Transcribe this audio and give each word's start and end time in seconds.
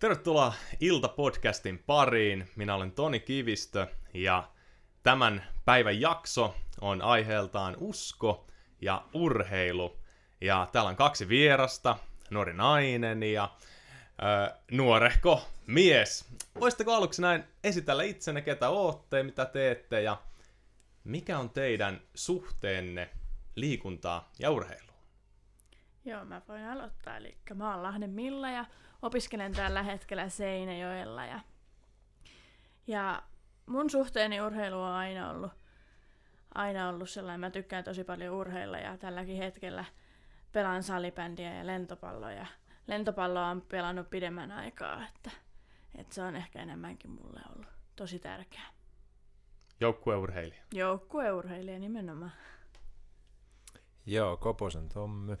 Tervetuloa 0.00 0.54
Ilta-podcastin 0.80 1.82
pariin. 1.86 2.48
Minä 2.56 2.74
olen 2.74 2.92
Toni 2.92 3.20
Kivistö 3.20 3.86
ja 4.14 4.48
tämän 5.02 5.44
päivän 5.64 6.00
jakso 6.00 6.56
on 6.80 7.02
aiheeltaan 7.02 7.76
usko 7.78 8.46
ja 8.80 9.04
urheilu. 9.14 9.98
Ja 10.40 10.68
täällä 10.72 10.88
on 10.88 10.96
kaksi 10.96 11.28
vierasta, 11.28 11.98
nuori 12.30 12.52
nainen 12.52 13.22
ja 13.22 13.50
ö, 14.22 14.54
nuorehko 14.70 15.48
mies. 15.66 16.24
Voisitteko 16.60 16.94
aluksi 16.94 17.22
näin 17.22 17.44
esitellä 17.64 18.02
itsenne, 18.02 18.42
ketä 18.42 18.68
ootte, 18.68 19.22
mitä 19.22 19.44
teette 19.44 20.02
ja 20.02 20.16
mikä 21.04 21.38
on 21.38 21.50
teidän 21.50 22.00
suhteenne 22.14 23.10
liikuntaa 23.54 24.30
ja 24.38 24.50
urheilua? 24.50 24.94
Joo, 26.04 26.24
mä 26.24 26.42
voin 26.48 26.64
aloittaa. 26.64 27.16
Eli 27.16 27.36
mä 27.54 27.74
oon 27.74 27.82
Lahden 27.82 28.10
Milla 28.10 28.50
ja 28.50 28.64
opiskelen 29.02 29.52
tällä 29.52 29.82
hetkellä 29.82 30.28
Seinäjoella. 30.28 31.26
Ja, 31.26 31.40
ja 32.86 33.22
mun 33.66 33.90
suhteeni 33.90 34.40
urheilu 34.40 34.80
on 34.80 34.92
aina 34.92 35.30
ollut, 35.30 35.52
aina 36.54 36.88
ollut 36.88 37.10
sellainen. 37.10 37.40
Mä 37.40 37.50
tykkään 37.50 37.84
tosi 37.84 38.04
paljon 38.04 38.34
urheilla 38.34 38.78
ja 38.78 38.98
tälläkin 38.98 39.36
hetkellä 39.36 39.84
pelaan 40.52 40.82
salibändiä 40.82 41.54
ja 41.54 41.66
lentopalloa. 41.66 42.32
Ja 42.32 42.46
lentopalloa 42.86 43.46
on 43.46 43.62
pelannut 43.62 44.10
pidemmän 44.10 44.52
aikaa, 44.52 45.06
että, 45.06 45.30
että 45.94 46.14
se 46.14 46.22
on 46.22 46.36
ehkä 46.36 46.62
enemmänkin 46.62 47.10
mulle 47.10 47.40
ollut 47.52 47.68
tosi 47.96 48.18
tärkeää. 48.18 48.70
Joukkueurheilija. 49.80 50.62
Joukkueurheilija 50.72 51.78
nimenomaan. 51.78 52.32
Joo, 54.06 54.36
Koposen 54.36 54.88
Tommy. 54.88 55.38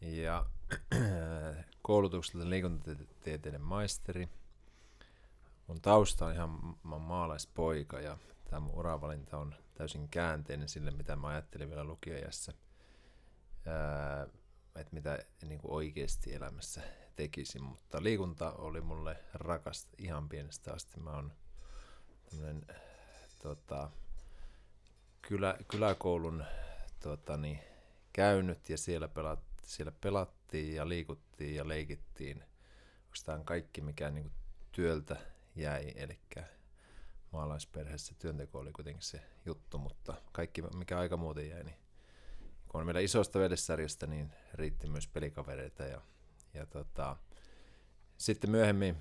Ja 0.00 0.46
koulutukselta 1.86 2.50
liikuntatieteiden 2.50 3.60
maisteri. 3.60 4.28
Mun 5.66 5.80
tausta 5.80 6.26
on 6.26 6.32
ihan 6.32 6.50
mä 6.82 6.98
maalaispoika 6.98 8.00
ja 8.00 8.18
tämä 8.50 8.60
mun 8.60 8.74
uravalinta 8.74 9.38
on 9.38 9.54
täysin 9.74 10.08
käänteinen 10.08 10.68
sille, 10.68 10.90
mitä 10.90 11.16
mä 11.16 11.28
ajattelin 11.28 11.68
vielä 11.68 11.84
lukiajassa. 11.84 12.52
Että 14.76 14.94
mitä 14.94 15.18
niin 15.42 15.60
kuin 15.60 15.72
oikeasti 15.72 16.34
elämässä 16.34 16.82
tekisin, 17.16 17.62
mutta 17.62 18.02
liikunta 18.02 18.52
oli 18.52 18.80
mulle 18.80 19.16
rakasta 19.34 19.96
ihan 19.98 20.28
pienestä 20.28 20.72
asti. 20.72 21.00
Mä 21.00 21.10
oon 21.10 21.32
tämmönen, 22.30 22.66
tota, 23.42 23.90
kylä, 25.22 25.58
kyläkoulun 25.68 26.44
tota, 27.02 27.36
niin, 27.36 27.58
käynyt 28.12 28.68
ja 28.68 28.78
siellä, 28.78 29.08
pelat, 29.66 29.74
siellä 29.74 29.92
pelattiin 30.00 30.74
ja 30.74 30.88
liikuttiin 30.88 31.54
ja 31.54 31.68
leikittiin 31.68 32.44
oikeastaan 33.04 33.44
kaikki, 33.44 33.80
mikä 33.80 34.10
niin 34.10 34.24
kuin, 34.24 34.34
työltä 34.72 35.16
jäi. 35.56 35.92
Eli 35.96 36.18
maalaisperheessä 37.32 38.14
työnteko 38.18 38.58
oli 38.58 38.72
kuitenkin 38.72 39.02
se 39.02 39.20
juttu, 39.46 39.78
mutta 39.78 40.14
kaikki, 40.32 40.62
mikä 40.62 40.98
aika 40.98 41.16
muuten 41.16 41.48
jäi, 41.48 41.64
niin 41.64 41.76
kun 42.68 42.80
on 42.80 42.86
meillä 42.86 43.00
isosta 43.00 43.38
velissarjasta, 43.38 44.06
niin 44.06 44.32
riitti 44.54 44.86
myös 44.86 45.08
pelikavereita. 45.08 45.82
Ja, 45.84 46.02
ja 46.54 46.66
tota, 46.66 47.16
sitten 48.18 48.50
myöhemmin 48.50 48.96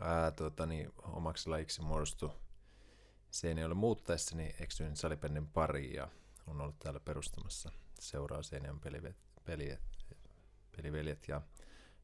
ää, 0.00 0.30
tota, 0.30 0.66
niin, 0.66 0.92
omaksi 1.02 1.48
lajiksi 1.48 1.82
muodostui 1.82 2.30
Seinäjoelle 3.30 3.74
muuttaessa, 3.74 4.36
niin 4.36 4.54
eksyin 4.60 4.96
salibändin 4.96 5.46
pariin 5.46 5.94
ja 5.94 6.08
on 6.46 6.60
ollut 6.60 6.78
täällä 6.78 7.00
perustamassa 7.00 7.70
seuraa 8.00 8.42
Seinäjoen 8.42 8.80
pelivet, 8.80 9.25
peli, 9.46 9.78
peliveljet. 10.76 11.28
Ja 11.28 11.40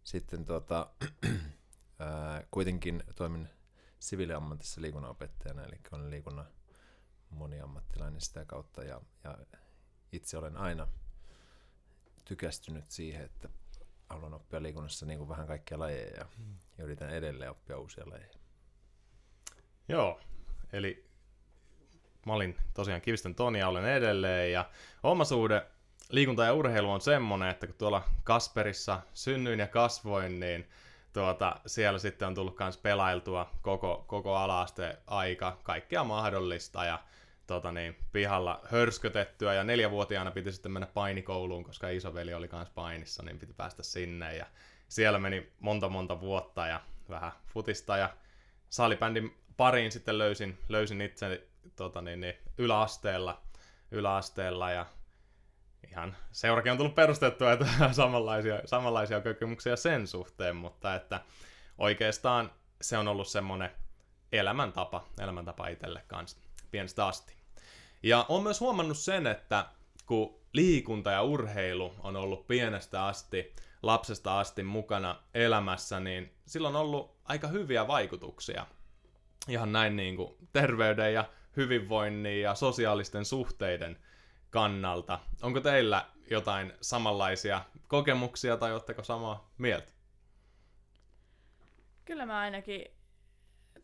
sitten 0.05 0.45
tota, 0.45 0.91
ää, 1.99 2.45
kuitenkin 2.51 3.03
toimin 3.15 3.49
siviiliammatissa 3.99 4.81
liikunnanopettajana, 4.81 5.65
eli 5.65 5.81
olen 5.93 6.11
liikunnan 6.11 6.47
moniammattilainen 7.31 8.21
sitä 8.21 8.45
kautta. 8.45 8.85
Ja, 8.85 9.01
ja 9.25 9.39
itse 10.13 10.39
olen 10.39 10.57
aina 10.57 10.89
tykästynyt 12.25 12.91
siihen, 12.91 13.25
että 13.25 13.49
haluan 14.09 14.35
oppia 14.35 14.63
liikunnassa 14.63 15.07
niin 15.07 15.19
kuin 15.19 15.29
vähän 15.29 15.47
kaikkia 15.47 15.79
lajeja 15.79 16.17
ja, 16.17 16.27
mm. 16.39 16.59
yritän 16.79 17.11
edelleen 17.11 17.51
oppia 17.51 17.79
uusia 17.79 18.05
lajeja. 18.11 18.35
Joo, 19.89 20.21
eli 20.73 21.09
mä 22.27 22.33
olin 22.33 22.57
tosiaan 22.75 23.01
Kivistön 23.01 23.35
Toni 23.35 23.59
ja 23.59 23.69
olen 23.69 23.85
edelleen 23.85 24.53
ja 24.53 24.71
oma 25.03 25.25
suhde 25.25 25.67
liikunta 26.09 26.45
ja 26.45 26.53
urheilu 26.55 26.91
on 26.91 27.01
semmonen, 27.01 27.49
että 27.49 27.67
kun 27.67 27.77
tuolla 27.79 28.03
Kasperissa 28.25 29.01
synnyin 29.15 29.59
ja 29.59 29.67
kasvoin, 29.67 30.41
niin 30.41 30.69
tuota, 31.13 31.57
siellä 31.67 31.99
sitten 31.99 32.29
on 32.29 32.35
tullut 32.35 32.59
myös 32.59 32.77
pelailtua 32.77 33.51
koko, 33.63 34.05
koko 34.07 34.37
alaaste 34.37 34.99
aika, 35.07 35.59
kaikkea 35.63 36.05
mahdollista 36.05 36.85
ja 36.85 36.99
tota 37.47 37.73
niin, 37.73 37.97
pihalla 38.13 38.61
hörskötettyä 38.71 39.55
ja 39.55 39.65
neljävuotiaana 39.65 40.31
piti 40.31 40.53
sitten 40.53 40.73
mennä 40.73 40.87
painikouluun, 40.87 41.65
koska 41.65 41.89
isoveli 41.89 42.35
oli 42.35 42.49
kanssa 42.49 42.75
painissa, 42.75 43.23
niin 43.23 43.39
piti 43.39 43.53
päästä 43.53 43.83
sinne 43.83 44.37
ja 44.37 44.47
siellä 44.89 45.19
meni 45.19 45.53
monta 45.61 45.89
monta 45.89 46.21
vuotta 46.21 46.67
ja 46.67 46.81
vähän 47.09 47.33
futista 47.47 47.97
ja 47.97 48.11
salibändin 48.71 49.37
pariin 49.57 49.93
sitten 49.93 50.19
löysin, 50.19 50.59
löysin 50.69 51.01
itse 51.01 51.47
tota 51.77 52.03
niin, 52.03 52.21
niin, 52.21 52.35
yläasteella, 52.59 53.43
yläasteella 53.91 54.71
ja 54.71 54.87
ihan 55.93 56.17
seurakin 56.33 56.73
on 56.73 56.79
tullut 56.79 56.95
perustettua, 56.95 57.53
että 57.53 57.67
samanlaisia, 57.93 58.61
samanlaisia 58.65 59.21
kokemuksia 59.21 59.77
sen 59.77 60.07
suhteen, 60.07 60.57
mutta 60.57 60.95
että 60.95 61.21
oikeastaan 61.79 62.51
se 62.81 62.99
on 62.99 63.09
ollut 63.09 63.29
semmoinen 63.29 63.71
elämäntapa, 64.33 65.07
elämäntapa 65.21 65.69
itselle 65.69 66.03
kanssa 66.07 66.39
pienestä 66.71 67.07
asti. 67.07 67.35
Ja 68.03 68.27
on 68.29 68.43
myös 68.43 68.61
huomannut 68.61 68.99
sen, 68.99 69.27
että 69.27 69.67
kun 70.07 70.41
liikunta 70.53 71.11
ja 71.11 71.23
urheilu 71.23 71.95
on 72.01 72.17
ollut 72.17 72.47
pienestä 72.47 73.07
asti, 73.07 73.55
lapsesta 73.83 74.41
asti 74.41 74.63
mukana 74.63 75.23
elämässä, 75.35 76.01
niin 76.01 76.33
sillä 76.47 76.69
on 76.69 76.77
ollut 76.77 77.17
aika 77.25 77.49
hyviä 77.49 77.87
vaikutuksia. 77.87 78.67
Ihan 79.49 79.73
näin 79.73 79.97
niin 79.97 80.17
kuin 80.17 80.35
terveyden 80.53 81.15
ja 81.15 81.25
hyvinvoinnin 81.57 82.41
ja 82.41 82.55
sosiaalisten 82.55 83.25
suhteiden 83.25 83.99
kannalta. 84.53 85.19
Onko 85.43 85.61
teillä 85.61 86.07
jotain 86.31 86.73
samanlaisia 86.81 87.65
kokemuksia 87.89 88.57
tai 88.57 88.73
oletteko 88.73 89.05
samaa 89.05 89.51
mieltä? 89.59 89.93
Kyllä 92.05 92.27
mä 92.27 92.39
ainakin, 92.39 92.85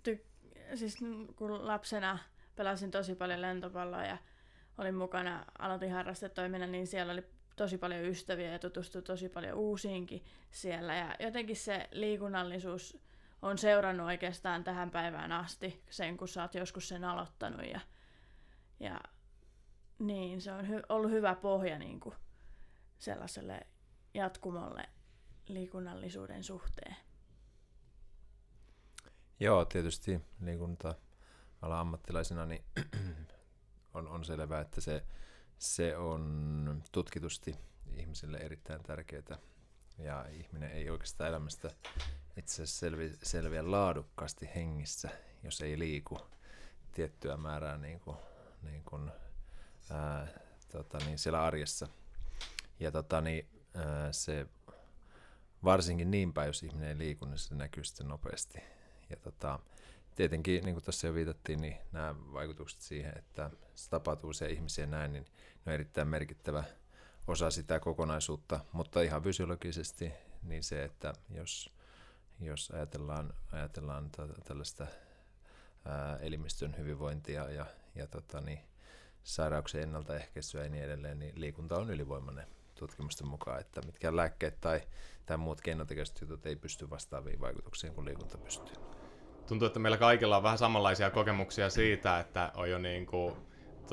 tyk- 0.09 0.77
siis 0.77 0.97
kun 1.37 1.67
lapsena 1.67 2.19
pelasin 2.57 2.91
tosi 2.91 3.15
paljon 3.15 3.43
lentopalloa 3.43 4.05
ja 4.05 4.19
olin 4.79 4.95
mukana, 4.95 5.45
aloitin 5.59 5.93
harrastetoiminnan, 5.93 6.73
niin 6.73 6.87
siellä 6.87 7.13
oli 7.13 7.25
tosi 7.57 7.79
paljon 7.79 8.05
ystäviä 8.05 8.53
ja 8.53 8.59
tutustui 8.59 9.03
tosi 9.03 9.29
paljon 9.29 9.59
uusiinkin 9.59 10.25
siellä. 10.51 10.95
Ja 10.95 11.15
jotenkin 11.21 11.57
se 11.57 11.89
liikunnallisuus 11.93 12.99
on 13.43 13.59
seurannut 13.59 14.07
oikeastaan 14.07 14.65
tähän 14.65 14.91
päivään 14.91 15.33
asti, 15.33 15.83
sen 15.91 16.17
kun 16.17 16.29
sä 16.29 16.43
oot 16.43 16.55
joskus 16.55 16.89
sen 16.89 17.05
aloittanut. 17.05 17.67
Ja, 17.67 17.81
ja 18.81 19.01
niin, 19.99 20.41
se 20.41 20.53
on 20.53 20.65
hy- 20.65 20.87
ollut 20.89 21.11
hyvä 21.11 21.35
pohja 21.35 21.79
niin 21.79 22.01
kuin 22.01 22.15
sellaiselle 22.99 23.67
jatkumolle 24.15 24.83
liikunnallisuuden 25.49 26.45
suhteen. 26.45 26.97
Joo, 29.41 29.65
tietysti 29.65 30.21
liikunta 30.41 30.95
ala 31.63 31.81
ammattilaisena 31.81 32.47
niin 32.47 32.65
on, 33.95 34.09
on 34.09 34.25
selvää, 34.25 34.61
että 34.61 34.81
se, 34.81 35.05
se 35.59 35.97
on 35.97 36.83
tutkitusti 36.93 37.57
ihmiselle 37.97 38.37
erittäin 38.37 38.83
tärkeää. 38.83 39.39
Ja 39.99 40.27
ihminen 40.31 40.71
ei 40.73 40.91
oikeastaan 40.91 41.29
elämästä 41.29 41.71
itse 42.37 42.55
asiassa 42.55 42.79
selvi, 42.79 43.13
selviä 43.23 43.71
laadukkaasti 43.71 44.51
hengissä, 44.55 45.09
jos 45.43 45.61
ei 45.61 45.79
liiku 45.79 46.19
tiettyä 46.93 47.37
määrää 47.37 47.79
niin 47.79 48.01
kuin, 48.01 48.17
niin 48.63 48.85
kuin, 48.85 49.11
ää, 49.91 50.29
tota, 50.73 50.99
niin 50.99 51.19
siellä 51.19 51.45
arjessa. 51.45 51.89
Ja 52.81 52.93
tota, 52.93 53.21
niin, 53.21 53.49
ää, 53.75 54.13
se 54.13 54.47
varsinkin 55.65 56.11
niin 56.11 56.33
päin, 56.33 56.47
jos 56.47 56.63
ihminen 56.63 56.89
ei 56.89 56.99
liiku, 56.99 57.25
niin 57.25 57.39
se 57.39 57.55
näkyy 57.55 57.85
sitten 57.85 58.09
nopeasti. 58.09 58.59
Ja 59.11 59.17
tota, 59.17 59.59
tietenkin, 60.15 60.65
niin 60.65 60.75
kuin 60.75 60.85
tässä 60.85 61.07
jo 61.07 61.15
viitattiin, 61.15 61.61
niin 61.61 61.77
nämä 61.93 62.15
vaikutukset 62.33 62.81
siihen, 62.81 63.19
että 63.19 63.51
se 63.75 63.91
tapahtuu 63.91 64.33
se 64.33 64.51
ihmisiä 64.51 64.87
näin, 64.87 65.13
niin 65.13 65.25
ne 65.25 65.71
on 65.71 65.73
erittäin 65.73 66.09
merkittävä 66.09 66.65
osa 67.27 67.51
sitä 67.51 67.81
kokonaisuutta, 67.81 68.61
mutta 68.73 69.03
ihan 69.03 69.23
fysiologisesti 69.23 70.13
niin 70.43 70.65
se, 70.65 70.85
että 70.85 71.13
jos, 71.31 71.73
jos 72.41 72.71
ajatellaan, 72.71 73.35
ajatellaan 73.53 74.11
tällaista 74.45 74.87
ää, 75.85 76.17
elimistön 76.17 76.77
hyvinvointia 76.79 77.51
ja, 77.51 77.67
ja 77.95 78.07
tota, 78.07 78.41
niin, 78.41 78.61
sairauksien 79.29 79.83
ennaltaehkäisyä 79.83 80.63
ja 80.63 80.69
niin 80.69 80.85
edelleen, 80.85 81.19
niin 81.19 81.41
liikunta 81.41 81.77
on 81.77 81.91
ylivoimainen 81.91 82.47
tutkimusten 82.75 83.27
mukaan, 83.27 83.61
että 83.61 83.81
mitkään 83.87 84.17
lääkkeet 84.17 84.61
tai, 84.61 84.81
tai 85.27 85.37
muut 85.37 85.61
keinotekoiset 85.61 86.21
jutut 86.21 86.47
ei 86.47 86.57
pysty 86.57 86.91
vastaaviin 86.91 87.41
vaikutuksiin 87.41 87.95
kuin 87.95 88.05
liikunta 88.05 88.39
pystyy. 88.39 88.75
Tuntuu, 89.47 89.67
että 89.67 89.79
meillä 89.79 89.99
kaikilla 89.99 90.37
on 90.37 90.43
vähän 90.43 90.59
samanlaisia 90.59 91.11
kokemuksia 91.11 91.71
siitä, 91.71 92.21
että 92.21 92.53
on 92.55 92.71
jo 92.71 92.79
niin 92.79 93.07
kuin, 93.07 93.37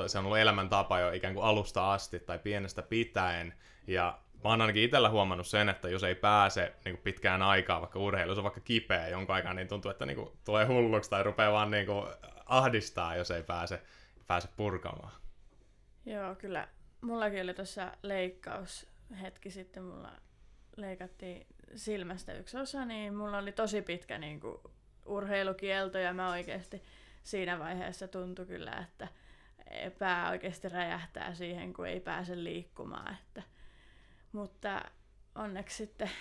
se 0.08 0.20
on 0.20 0.26
ollut 0.26 0.38
elämäntapa 0.38 1.00
jo 1.00 1.12
ikään 1.12 1.34
kuin 1.34 1.46
alusta 1.46 1.94
asti 1.94 2.20
tai 2.20 2.40
pienestä 2.40 2.82
pitäen. 2.82 3.54
Ja 3.88 4.20
mä 4.44 4.50
oon 4.50 4.62
ainakin 4.62 4.84
itsellä 4.84 5.10
huomannut 5.10 5.48
sen, 5.48 5.70
että 5.70 5.90
jos 5.90 6.04
ei 6.04 6.16
pääse 6.16 6.76
niin 6.86 6.96
kuin 6.96 7.04
pitkään 7.04 7.42
aikaa, 7.42 7.82
vaikka 7.82 8.00
urheilussa 8.00 8.40
on 8.40 8.44
vaikka 8.44 8.62
kipeä 8.62 9.08
jonkun 9.08 9.36
aikaa, 9.36 9.54
niin 9.54 9.68
tuntuu, 9.68 9.92
että 9.92 10.06
niin 10.06 10.18
kuin 10.18 10.30
tulee 10.46 10.66
hulluksi 10.66 11.10
tai 11.10 11.24
rupeaa 11.24 11.54
vaan 11.54 11.72
niin 11.72 11.86
kuin 11.86 12.08
ahdistaa, 12.46 13.16
jos 13.16 13.32
ei 13.32 13.44
pääse, 13.44 13.82
pääse 14.28 14.48
purkamaan. 14.58 15.25
Joo, 16.06 16.36
kyllä. 16.36 16.68
Mullakin 17.02 17.44
oli 17.44 17.54
tuossa 17.54 17.92
leikkaus 18.02 18.88
hetki 19.22 19.52
sitten, 19.52 19.84
mulla 19.84 20.12
leikattiin 20.76 21.48
silmästä 21.76 22.34
yksi 22.34 22.58
osa, 22.58 22.86
niin 22.86 23.16
mulla 23.16 23.38
oli 23.38 23.52
tosi 23.52 23.82
pitkä 23.82 24.18
niin 24.18 24.40
kuin, 24.40 24.58
urheilukielto 25.06 25.98
ja 25.98 26.14
mä 26.14 26.30
oikeasti 26.30 26.84
siinä 27.24 27.60
vaiheessa 27.60 28.08
tuntui 28.08 28.46
kyllä, 28.46 28.72
että 28.72 29.08
pää 30.00 30.30
oikeasti 30.30 30.70
räjähtää 30.70 31.34
siihen, 31.34 31.74
kun 31.74 31.88
ei 31.88 32.00
pääse 32.00 32.44
liikkumaan. 32.44 33.18
Että, 33.22 33.44
mutta 34.32 34.82
onneksi 35.36 35.78
sitten 35.78 36.12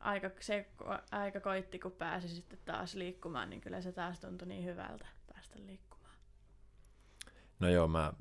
aika, 0.00 0.30
se 0.40 0.68
aika 1.10 1.40
koitti, 1.40 1.78
kun 1.78 1.92
pääsi 1.92 2.28
sitten 2.28 2.58
taas 2.64 2.94
liikkumaan, 2.94 3.50
niin 3.50 3.60
kyllä 3.60 3.80
se 3.80 3.92
taas 3.92 4.20
tuntui 4.20 4.48
niin 4.48 4.64
hyvältä 4.64 5.06
päästä 5.34 5.58
liikkumaan. 5.58 5.89
No 7.60 7.68
joo, 7.68 7.88
mä 7.88 8.12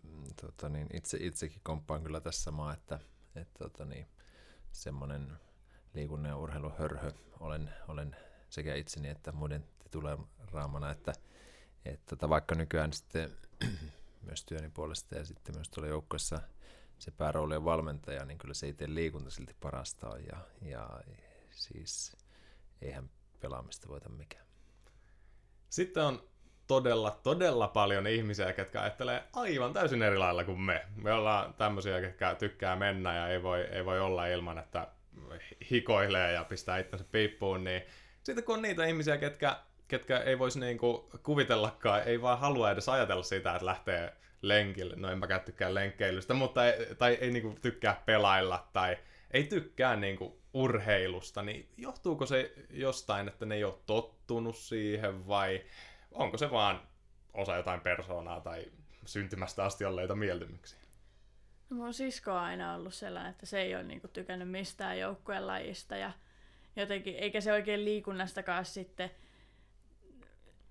tota 0.41 0.69
niin, 0.69 0.88
itse, 0.94 1.18
itsekin 1.21 1.62
komppaan 1.63 2.03
kyllä 2.03 2.21
tässä 2.21 2.44
samaa, 2.44 2.74
että, 2.74 3.00
että 3.36 3.59
tota 3.59 3.86
niin, 3.86 4.07
semmoinen 4.71 5.39
liikunnan 5.94 6.30
ja 6.30 6.38
urheiluhörhö 6.38 7.12
olen, 7.39 7.69
olen 7.88 8.15
sekä 8.50 8.75
itseni 8.75 9.09
että 9.09 9.31
muiden 9.31 9.63
titulaaraamana, 9.83 10.91
että, 10.91 11.13
että 11.86 12.06
tota, 12.06 12.30
vaikka 12.30 12.56
nykyään 12.56 12.94
sitten 12.94 13.31
myös 14.27 14.45
työni 14.45 14.69
puolesta 14.69 15.15
ja 15.15 15.25
sitten 15.25 15.56
myös 15.56 15.69
tuolla 15.69 15.89
joukkoissa 15.89 16.41
se 17.00 17.12
päärooli 17.12 17.56
on 17.56 17.65
valmentaja, 17.65 18.25
niin 18.25 18.38
kyllä 18.38 18.53
se 18.53 18.68
itse 18.68 18.94
liikunta 18.94 19.30
silti 19.30 19.56
parasta 19.59 20.09
on 20.09 20.25
ja, 20.25 20.38
ja 20.62 21.01
siis 21.51 22.18
eihän 22.81 23.09
pelaamista 23.39 23.88
voita 23.88 24.09
mikään. 24.09 24.45
Sitten 25.69 26.03
on 26.03 26.29
todella, 26.69 27.19
todella 27.24 27.68
paljon 27.68 28.07
ihmisiä, 28.07 28.54
ketkä 28.54 28.81
ajattelee 28.81 29.24
aivan 29.33 29.74
täysin 29.74 30.04
eri 30.04 30.18
lailla 30.18 30.44
kuin 30.44 30.62
me. 30.62 30.86
Me 30.95 31.13
ollaan 31.13 31.54
tämmöisiä, 31.54 32.01
ketkä 32.01 32.36
tykkää 32.36 32.75
mennä 32.75 33.16
ja 33.16 33.27
ei 33.27 33.44
voi, 33.44 33.62
ei 33.62 33.86
voi 33.86 34.00
olla 34.00 34.27
ilman, 34.27 34.57
että 34.57 34.88
hikoilee 35.71 36.33
ja 36.33 36.44
pistää 36.44 36.77
itsensä 36.77 37.06
piippuun, 37.12 37.63
niin 37.63 37.81
sitten 38.24 38.44
kun 38.44 38.56
on 38.56 38.62
niitä 38.62 38.86
ihmisiä, 38.86 39.18
ketkä, 39.18 39.56
ketkä 39.88 40.18
ei 40.18 40.39
voisi 40.39 40.60
niinku 40.60 41.10
kuvitellakaan, 41.24 42.04
ei 42.04 42.21
vaan 42.21 42.39
halua 42.39 42.72
edes 42.72 42.89
ajatella 42.89 43.24
sitä, 43.24 43.54
että 43.54 43.65
lähtee 43.65 44.13
lenkille, 44.42 44.95
no 44.98 45.12
enpä 45.12 45.39
tykkää 45.39 45.74
lenkkeilystä, 45.74 46.33
mutta 46.33 46.65
ei, 46.65 46.95
tai 46.95 47.18
ei 47.22 47.31
niinku 47.31 47.56
tykkää 47.62 48.01
pelailla 48.06 48.68
tai 48.74 48.98
ei 49.31 49.44
tykkää 49.44 49.95
niinku 49.95 50.42
urheilusta, 50.54 51.42
niin 51.42 51.69
johtuuko 51.77 52.25
se 52.25 52.54
jostain, 52.69 53.27
että 53.27 53.45
ne 53.45 53.56
ei 53.56 53.63
ole 53.63 53.80
tottunut 53.86 54.57
siihen 54.57 55.27
vai 55.27 55.62
onko 56.12 56.38
se 56.38 56.52
vaan 56.52 56.82
osa 57.34 57.56
jotain 57.56 57.82
persoonaa 57.82 58.42
tai 58.42 58.66
syntymästä 59.06 59.64
asti 59.64 59.86
olleita 59.86 60.16
mieltymyksiä? 60.16 60.80
No 61.70 61.78
mun 61.78 61.94
sisko 61.94 62.32
on 62.32 62.38
aina 62.38 62.76
ollut 62.76 62.94
sellainen, 62.94 63.32
että 63.32 63.46
se 63.46 63.62
ei 63.62 63.76
ole 63.76 63.84
niinku 63.84 64.08
tykännyt 64.08 64.50
mistään 64.50 65.00
joukkueen 65.00 65.48
lajista 65.48 65.98
ja 65.98 66.12
jotenkin, 66.76 67.16
eikä 67.16 67.42
se 67.42 67.52
oikein 67.52 67.86
liikunnastakaan 67.86 68.66
sitten 68.66 69.12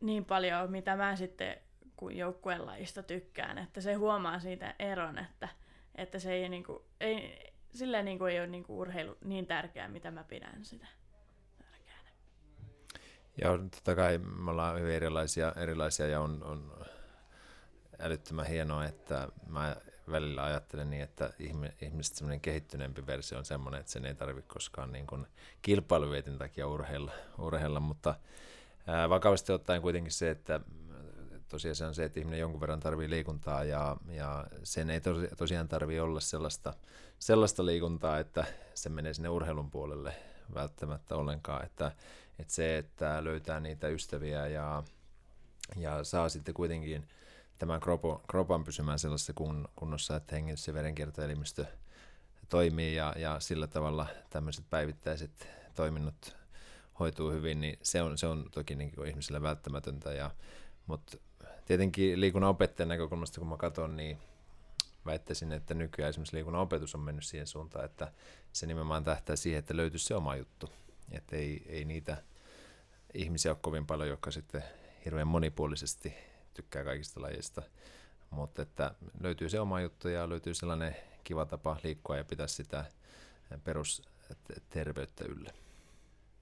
niin 0.00 0.24
paljon, 0.24 0.70
mitä 0.70 0.96
mä 0.96 1.16
sitten 1.16 1.56
kuin 1.96 2.16
joukkueen 2.16 2.66
lajista 2.66 3.02
tykkään, 3.02 3.58
että 3.58 3.80
se 3.80 3.94
huomaa 3.94 4.38
siitä 4.38 4.74
eron, 4.78 5.18
että, 5.18 5.48
että 5.94 6.18
se 6.18 6.32
ei, 6.32 6.48
niinku, 6.48 6.84
ei, 7.00 7.52
sillä 7.74 8.02
niinku 8.02 8.24
ei 8.24 8.38
ole 8.38 8.46
niinku 8.46 8.80
urheilu 8.80 9.16
niin 9.24 9.46
tärkeää, 9.46 9.88
mitä 9.88 10.10
mä 10.10 10.24
pidän 10.24 10.64
sitä. 10.64 10.86
Ja 13.42 13.58
totta 13.58 13.94
kai 13.94 14.18
me 14.18 14.50
ollaan 14.50 14.80
hyvin 14.80 14.94
erilaisia, 14.94 15.52
erilaisia 15.56 16.06
ja 16.06 16.20
on, 16.20 16.42
on 16.42 16.72
älyttömän 17.98 18.46
hienoa, 18.46 18.84
että 18.84 19.28
mä 19.46 19.76
välillä 20.10 20.44
ajattelen 20.44 20.90
niin, 20.90 21.02
että 21.02 21.32
ihmiset 21.80 22.16
semmoinen 22.16 22.40
kehittyneempi 22.40 23.06
versio 23.06 23.38
on 23.38 23.44
semmoinen, 23.44 23.80
että 23.80 23.92
sen 23.92 24.04
ei 24.04 24.14
tarvitse 24.14 24.52
koskaan 24.52 24.92
niin 24.92 25.06
kuin 25.06 25.26
kilpailuvietin 25.62 26.38
takia 26.38 26.66
urheilla, 26.66 27.12
urheilla. 27.38 27.80
Mutta 27.80 28.14
ää, 28.86 29.08
vakavasti 29.08 29.52
ottaen 29.52 29.82
kuitenkin 29.82 30.12
se, 30.12 30.30
että 30.30 30.60
tosiaan 31.48 31.76
se 31.76 31.84
on 31.84 31.94
se, 31.94 32.04
että 32.04 32.20
ihminen 32.20 32.40
jonkun 32.40 32.60
verran 32.60 32.80
tarvii 32.80 33.10
liikuntaa 33.10 33.64
ja, 33.64 33.96
ja 34.08 34.46
sen 34.62 34.90
ei 34.90 35.00
tosi, 35.00 35.28
tosiaan 35.36 35.68
tarvii 35.68 36.00
olla 36.00 36.20
sellaista, 36.20 36.74
sellaista 37.18 37.66
liikuntaa, 37.66 38.18
että 38.18 38.44
se 38.74 38.88
menee 38.88 39.14
sinne 39.14 39.28
urheilun 39.28 39.70
puolelle 39.70 40.14
välttämättä 40.54 41.16
ollenkaan, 41.16 41.64
että, 41.64 41.92
että 42.38 42.54
se, 42.54 42.78
että 42.78 43.24
löytää 43.24 43.60
niitä 43.60 43.88
ystäviä 43.88 44.46
ja, 44.46 44.82
ja 45.76 46.04
saa 46.04 46.28
sitten 46.28 46.54
kuitenkin 46.54 47.08
tämän 47.58 47.80
kropo, 47.80 48.22
kropan 48.28 48.64
pysymään 48.64 48.98
sellaisessa 48.98 49.32
kun, 49.32 49.68
kunnossa, 49.76 50.16
että 50.16 50.36
hengitys- 50.36 50.68
ja 50.68 50.74
verenkiertoelimistö 50.74 51.66
toimii 52.48 52.94
ja, 52.94 53.14
ja 53.16 53.40
sillä 53.40 53.66
tavalla 53.66 54.06
tämmöiset 54.30 54.64
päivittäiset 54.70 55.48
toiminnot 55.74 56.36
hoituu 57.00 57.30
hyvin, 57.30 57.60
niin 57.60 57.78
se 57.82 58.02
on, 58.02 58.18
se 58.18 58.26
on 58.26 58.48
toki 58.50 58.74
niin 58.74 58.92
kuin 58.94 59.08
ihmisille 59.08 59.42
välttämätöntä. 59.42 60.12
Ja, 60.12 60.30
mutta 60.86 61.18
tietenkin 61.64 62.20
liikunnan 62.20 62.50
opettajan 62.50 62.88
näkökulmasta, 62.88 63.40
kun 63.40 63.48
mä 63.48 63.56
katson, 63.56 63.96
niin 63.96 64.18
väittäisin, 65.06 65.52
että 65.52 65.74
nykyään 65.74 66.08
esimerkiksi 66.08 66.36
liikunnan 66.36 66.62
opetus 66.62 66.94
on 66.94 67.00
mennyt 67.00 67.24
siihen 67.24 67.46
suuntaan, 67.46 67.84
että 67.84 68.12
se 68.52 68.66
nimenomaan 68.66 69.04
tähtää 69.04 69.36
siihen, 69.36 69.58
että 69.58 69.76
löytyisi 69.76 70.06
se 70.06 70.14
oma 70.14 70.36
juttu. 70.36 70.70
Että 71.12 71.36
ei, 71.36 71.62
ei 71.66 71.84
niitä 71.84 72.22
ihmisiä 73.14 73.50
ole 73.50 73.58
kovin 73.60 73.86
paljon, 73.86 74.08
jotka 74.08 74.30
sitten 74.30 74.62
hirveän 75.04 75.26
monipuolisesti 75.26 76.14
tykkää 76.54 76.84
kaikista 76.84 77.22
lajeista. 77.22 77.62
Mutta 78.30 78.62
että 78.62 78.94
löytyy 79.20 79.48
se 79.48 79.60
oma 79.60 79.80
juttu 79.80 80.08
ja 80.08 80.28
löytyy 80.28 80.54
sellainen 80.54 80.96
kiva 81.24 81.46
tapa 81.46 81.76
liikkua 81.82 82.16
ja 82.16 82.24
pitää 82.24 82.46
sitä 82.46 82.84
perusterveyttä 83.64 85.24
yllä. 85.24 85.50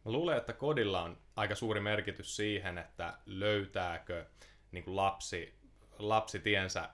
Mä 0.04 0.12
luulen, 0.12 0.36
että 0.36 0.52
kodilla 0.52 1.02
on 1.02 1.18
aika 1.36 1.54
suuri 1.54 1.80
merkitys 1.80 2.36
siihen, 2.36 2.78
että 2.78 3.18
löytääkö 3.26 4.26
niin 4.72 4.84
kuin 4.84 4.96
lapsi, 4.96 5.54
lapsi 5.98 6.38
tiensä 6.38 6.90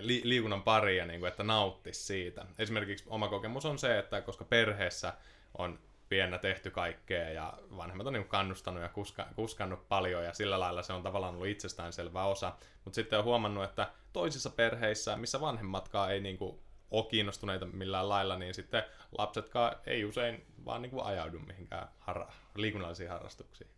li, 0.00 0.20
liikunnan 0.24 0.62
pariin 0.62 1.08
niin 1.08 1.20
kuin, 1.20 1.28
että 1.28 1.42
nauttisi 1.42 2.02
siitä. 2.02 2.46
Esimerkiksi 2.58 3.04
oma 3.08 3.28
kokemus 3.28 3.64
on 3.64 3.78
se, 3.78 3.98
että 3.98 4.20
koska 4.20 4.44
perheessä 4.44 5.12
on 5.58 5.78
pienä 6.14 6.38
tehty 6.38 6.70
kaikkea 6.70 7.30
ja 7.30 7.52
vanhemmat 7.76 8.06
on 8.06 8.12
niin 8.12 8.28
kannustanut 8.28 8.82
ja 8.82 8.88
kuska, 8.88 9.26
kuskannut 9.36 9.88
paljon 9.88 10.24
ja 10.24 10.32
sillä 10.32 10.60
lailla 10.60 10.82
se 10.82 10.92
on 10.92 11.02
tavallaan 11.02 11.34
ollut 11.34 11.46
itsestäänselvä 11.46 12.24
osa. 12.24 12.52
Mutta 12.84 12.94
sitten 12.94 13.18
on 13.18 13.24
huomannut, 13.24 13.64
että 13.64 13.90
toisissa 14.12 14.50
perheissä, 14.50 15.16
missä 15.16 15.40
vanhemmatkaan 15.40 16.12
ei 16.12 16.20
niin 16.20 16.38
kuin 16.38 16.58
ole 16.90 17.06
kiinnostuneita 17.06 17.66
millään 17.66 18.08
lailla, 18.08 18.38
niin 18.38 18.54
sitten 18.54 18.82
lapsetkaan 19.18 19.76
ei 19.86 20.04
usein 20.04 20.46
vaan 20.64 20.82
niin 20.82 20.90
kuin 20.90 21.04
ajaudu 21.04 21.38
mihinkään 21.38 21.88
harra, 21.98 22.32
liikunnallisiin 22.56 23.10
harrastuksiin. 23.10 23.70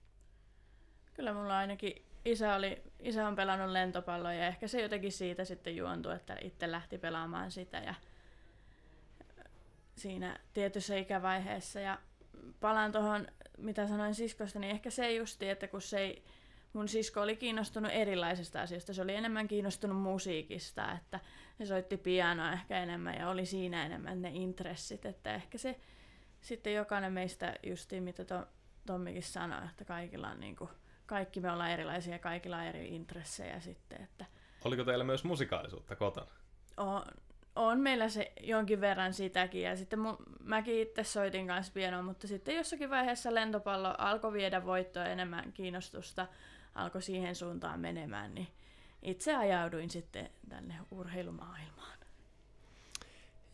Kyllä 1.14 1.32
mulla 1.32 1.58
ainakin 1.58 2.06
isä, 2.24 2.54
oli, 2.54 2.82
isä 3.00 3.28
on 3.28 3.36
pelannut 3.36 3.70
lentopalloa 3.70 4.32
ja 4.32 4.46
ehkä 4.46 4.68
se 4.68 4.82
jotenkin 4.82 5.12
siitä 5.12 5.44
sitten 5.44 5.76
juontui, 5.76 6.14
että 6.14 6.36
itse 6.40 6.70
lähti 6.70 6.98
pelaamaan 6.98 7.50
sitä 7.50 7.78
ja 7.78 7.94
siinä 9.96 10.40
tietyssä 10.54 10.96
ikävaiheessa. 10.96 11.80
Ja 11.80 11.98
palaan 12.60 12.92
tuohon, 12.92 13.26
mitä 13.58 13.86
sanoin 13.86 14.14
siskosta, 14.14 14.58
niin 14.58 14.70
ehkä 14.70 14.90
se 14.90 15.12
justi, 15.12 15.48
että 15.48 15.68
kun 15.68 15.82
se 15.82 15.98
ei, 15.98 16.24
mun 16.72 16.88
sisko 16.88 17.20
oli 17.20 17.36
kiinnostunut 17.36 17.92
erilaisista 17.94 18.62
asioista. 18.62 18.94
Se 18.94 19.02
oli 19.02 19.14
enemmän 19.14 19.48
kiinnostunut 19.48 20.02
musiikista, 20.02 20.92
että 20.92 21.20
se 21.58 21.66
soitti 21.66 21.96
pianoa 21.96 22.52
ehkä 22.52 22.82
enemmän 22.82 23.14
ja 23.18 23.28
oli 23.28 23.46
siinä 23.46 23.86
enemmän 23.86 24.22
ne 24.22 24.30
intressit. 24.34 25.06
Että 25.06 25.34
ehkä 25.34 25.58
se 25.58 25.80
sitten 26.40 26.74
jokainen 26.74 27.12
meistä 27.12 27.54
justiin, 27.62 28.02
mitä 28.02 28.24
to, 28.24 28.46
Tommikin 28.86 29.22
sanoi, 29.22 29.64
että 29.70 29.84
kaikilla 29.84 30.28
on 30.28 30.40
niin 30.40 30.56
kuin, 30.56 30.70
kaikki 31.06 31.40
me 31.40 31.52
ollaan 31.52 31.70
erilaisia 31.70 32.12
ja 32.12 32.18
kaikilla 32.18 32.56
on 32.56 32.64
eri 32.64 32.88
intressejä 32.88 33.60
sitten. 33.60 34.02
Että 34.02 34.24
Oliko 34.64 34.84
teillä 34.84 35.04
myös 35.04 35.24
musikaalisuutta 35.24 35.96
kotona? 35.96 36.30
on, 36.76 37.02
on 37.56 37.80
meillä 37.80 38.08
se 38.08 38.32
jonkin 38.40 38.80
verran 38.80 39.14
sitäkin 39.14 39.62
ja 39.62 39.76
sitten 39.76 39.98
mun, 39.98 40.16
mäkin 40.44 40.82
itse 40.82 41.04
soitin 41.04 41.46
kanssa 41.46 41.72
pienoa, 41.72 42.02
mutta 42.02 42.26
sitten 42.28 42.56
jossakin 42.56 42.90
vaiheessa 42.90 43.34
lentopallo 43.34 43.94
alkoi 43.98 44.32
viedä 44.32 44.64
voittoa 44.64 45.04
enemmän 45.04 45.52
kiinnostusta, 45.52 46.26
alkoi 46.74 47.02
siihen 47.02 47.34
suuntaan 47.34 47.80
menemään, 47.80 48.34
niin 48.34 48.48
itse 49.02 49.36
ajauduin 49.36 49.90
sitten 49.90 50.30
tänne 50.48 50.74
urheilumaailmaan. 50.90 51.96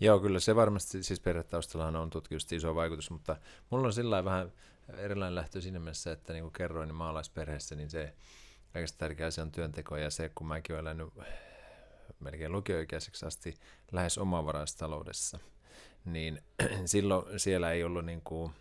Joo, 0.00 0.20
kyllä 0.20 0.40
se 0.40 0.56
varmasti, 0.56 1.02
siis 1.02 1.20
perhetaustallahan 1.20 1.96
on 1.96 2.10
tutkimusti 2.10 2.56
iso 2.56 2.74
vaikutus, 2.74 3.10
mutta 3.10 3.36
mulla 3.70 3.86
on 3.86 3.92
sillä 3.92 4.24
vähän 4.24 4.52
erilainen 4.98 5.34
lähtö 5.34 5.60
siinä 5.60 5.78
mielessä, 5.78 6.12
että 6.12 6.32
niin 6.32 6.42
kuin 6.42 6.52
kerroin, 6.52 6.86
niin 6.86 6.96
maalaisperheessä, 6.96 7.74
niin 7.74 7.90
se 7.90 8.14
kaikista 8.72 8.98
tärkeä 8.98 9.26
asia 9.26 9.44
on 9.44 9.52
työnteko, 9.52 9.96
ja 9.96 10.10
se, 10.10 10.30
kun 10.34 10.46
mäkin 10.46 10.74
olen 10.74 10.86
elänyt 10.86 11.14
melkein 12.20 12.52
lukioikäiseksi 12.52 13.26
asti 13.26 13.54
lähes 13.92 14.18
omavaraistaloudessa, 14.18 15.38
niin 16.04 16.42
silloin 16.84 17.40
siellä 17.40 17.72
ei 17.72 17.84
ollut 17.84 18.04
niin 18.04 18.22
kuin, 18.22 18.52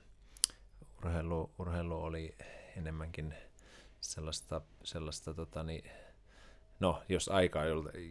urheilu, 0.97 1.51
urheilu 1.59 2.03
oli 2.03 2.35
enemmänkin 2.77 3.33
sellaista, 4.01 4.61
sellaista 4.83 5.33
tota, 5.33 5.63
niin, 5.63 5.91
no, 6.79 7.03
jos 7.09 7.29
aikaa 7.29 7.63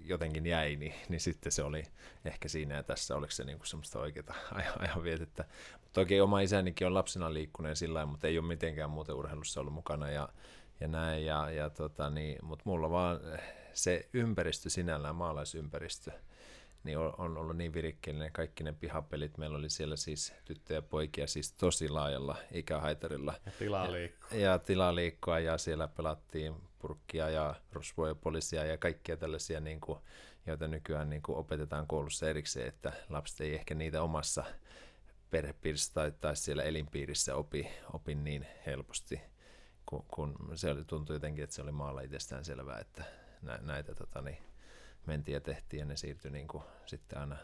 jotenkin 0.05 0.47
jäi, 0.47 0.77
niin, 0.77 0.95
niin 1.09 1.21
sitten 1.21 1.53
se 1.53 1.63
oli 1.63 1.83
ehkä 2.25 2.49
siinä 2.49 2.75
ja 2.75 2.83
tässä, 2.83 3.17
oliko 3.17 3.31
se 3.31 3.45
niinku 3.45 3.67
semmoista 3.67 4.01
oikeaa 4.01 4.35
ajan 4.79 5.03
vietettä. 5.03 5.45
Toki 5.93 6.21
oma 6.21 6.41
isänikin 6.41 6.87
on 6.87 6.95
lapsena 6.95 7.35
liikkuneen 7.35 7.77
sillä 7.77 8.07
mutta 8.07 8.27
ei 8.27 8.39
ole 8.39 8.47
mitenkään 8.47 8.91
muuten 8.91 9.15
urheilussa 9.15 9.61
ollut 9.61 9.75
mukana 9.75 10.11
ja, 10.11 10.29
ja 10.81 10.89
näin, 10.89 11.25
ja, 11.25 11.51
ja 11.51 11.71
tota, 11.71 12.11
niin, 12.11 12.39
mutta 12.43 12.63
mulla 12.67 12.91
vaan 12.91 13.21
se 13.73 14.09
ympäristö 14.13 14.71
sinällään, 14.71 15.17
maalaisympäristö, 15.17 16.11
niin 16.85 16.99
on, 16.99 17.15
on 17.19 17.37
ollut 17.37 17.57
niin 17.57 17.73
virikkeellinen 17.73 18.33
kaikki 18.33 18.65
ne 18.65 18.73
pihapelit. 18.73 19.39
Meillä 19.39 19.59
oli 19.59 19.71
siellä 19.71 19.97
siis 19.97 20.33
tyttöjä 20.45 20.79
ja 20.79 20.83
poikia 20.83 21.27
siis 21.27 21.53
tosi 21.53 21.89
laajalla 21.89 22.37
ikähaitarilla. 22.53 23.35
Ja 23.47 23.53
tilaa 23.59 23.93
liikkua. 23.93 24.29
Ja, 24.31 24.39
ja 24.39 24.59
tilaa 24.59 24.95
liikkua 24.95 25.39
ja 25.39 25.59
siellä 25.59 25.89
pelattiin 25.89 26.55
purkkia 26.79 27.31
ja 27.31 27.55
rosvoja 27.73 28.15
poliisia 28.15 28.65
ja 28.65 28.79
kaikkia 28.79 29.17
tällaisia, 29.17 29.61
niin 29.61 29.81
kuin, 29.81 29.99
joita 30.47 30.69
nykyään 30.69 31.11
niin 31.11 31.23
kuin 31.23 31.39
opetetaan 31.39 31.87
koulussa 31.87 32.29
erikseen, 32.29 32.69
että 32.69 32.93
lapset 33.09 33.41
ei 33.41 33.55
ehkä 33.55 33.75
niitä 33.75 34.03
omassa 34.03 34.45
perhepiirissä 35.31 35.95
tai, 35.95 36.13
tai 36.21 36.37
siellä 36.37 36.63
elinpiirissä 36.63 37.35
opi, 37.35 37.71
opi 37.93 38.15
niin 38.15 38.47
helposti, 38.67 39.21
kun, 39.87 40.05
kun 40.15 40.37
se 40.55 40.71
oli, 40.71 40.85
tuntui 40.85 41.17
jotenkin, 41.17 41.45
että 41.45 41.57
se 41.57 41.63
oli 41.63 41.73
maalla 41.73 42.01
itsestään 42.01 42.45
selvää, 42.45 42.79
että 42.79 43.05
nä, 43.43 43.59
näitä 43.63 43.95
tota, 43.95 44.23
niin, 44.23 44.39
mentiin 45.07 45.35
ja 45.35 45.41
tehtiin 45.41 45.79
ja 45.79 45.85
ne 45.85 45.97
siirtyi 45.97 46.31
niin 46.31 46.49
kuin, 46.49 46.65
sitten 46.87 47.19
aina 47.19 47.37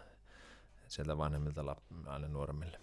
sieltä 0.88 1.18
vanhemmilta 1.18 1.76
aina 2.06 2.28
nuoremmille. 2.28 2.80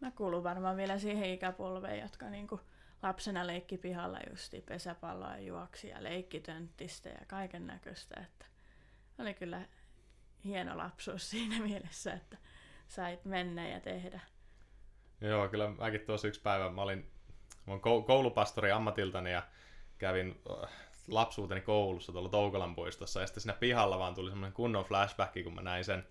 Mä 0.00 0.10
kuulun 0.10 0.44
varmaan 0.44 0.76
vielä 0.76 0.98
siihen 0.98 1.30
ikäpolveen, 1.30 2.00
jotka 2.00 2.30
niin 2.30 2.48
kuin 2.48 2.60
lapsena 3.02 3.46
leikki 3.46 3.78
pihalla 3.78 4.18
justi 4.30 4.60
pesäpalloa 4.60 5.36
ja 5.36 5.40
juoksi 5.40 5.88
ja 5.88 6.02
leikkitönttistä 6.02 7.08
ja 7.08 7.20
kaiken 7.26 7.66
näköistä. 7.66 8.20
Että 8.20 8.46
oli 9.18 9.34
kyllä 9.34 9.62
hieno 10.44 10.76
lapsuus 10.76 11.30
siinä 11.30 11.60
mielessä, 11.60 12.12
että 12.12 12.36
sait 12.88 13.24
mennä 13.24 13.68
ja 13.68 13.80
tehdä. 13.80 14.20
Joo, 15.20 15.48
kyllä 15.48 15.70
mäkin 15.70 16.00
tuossa 16.00 16.28
yksi 16.28 16.40
päivä, 16.40 16.70
mä 16.70 16.82
olin, 16.82 17.10
mä 17.66 17.72
olin 17.72 18.04
koulupastori 18.06 18.70
ammatiltani 18.70 19.32
ja 19.32 19.42
kävin 19.98 20.42
lapsuuteni 21.08 21.60
koulussa 21.60 22.12
tuolla 22.12 22.28
Toukolan 22.28 22.74
puistossa 22.74 23.20
ja 23.20 23.26
sitten 23.26 23.40
siinä 23.40 23.56
pihalla 23.60 23.98
vaan 23.98 24.14
tuli 24.14 24.30
semmoinen 24.30 24.52
kunnon 24.52 24.84
flashback, 24.84 25.32
kun 25.44 25.54
mä 25.54 25.62
näin 25.62 25.84
sen 25.84 26.06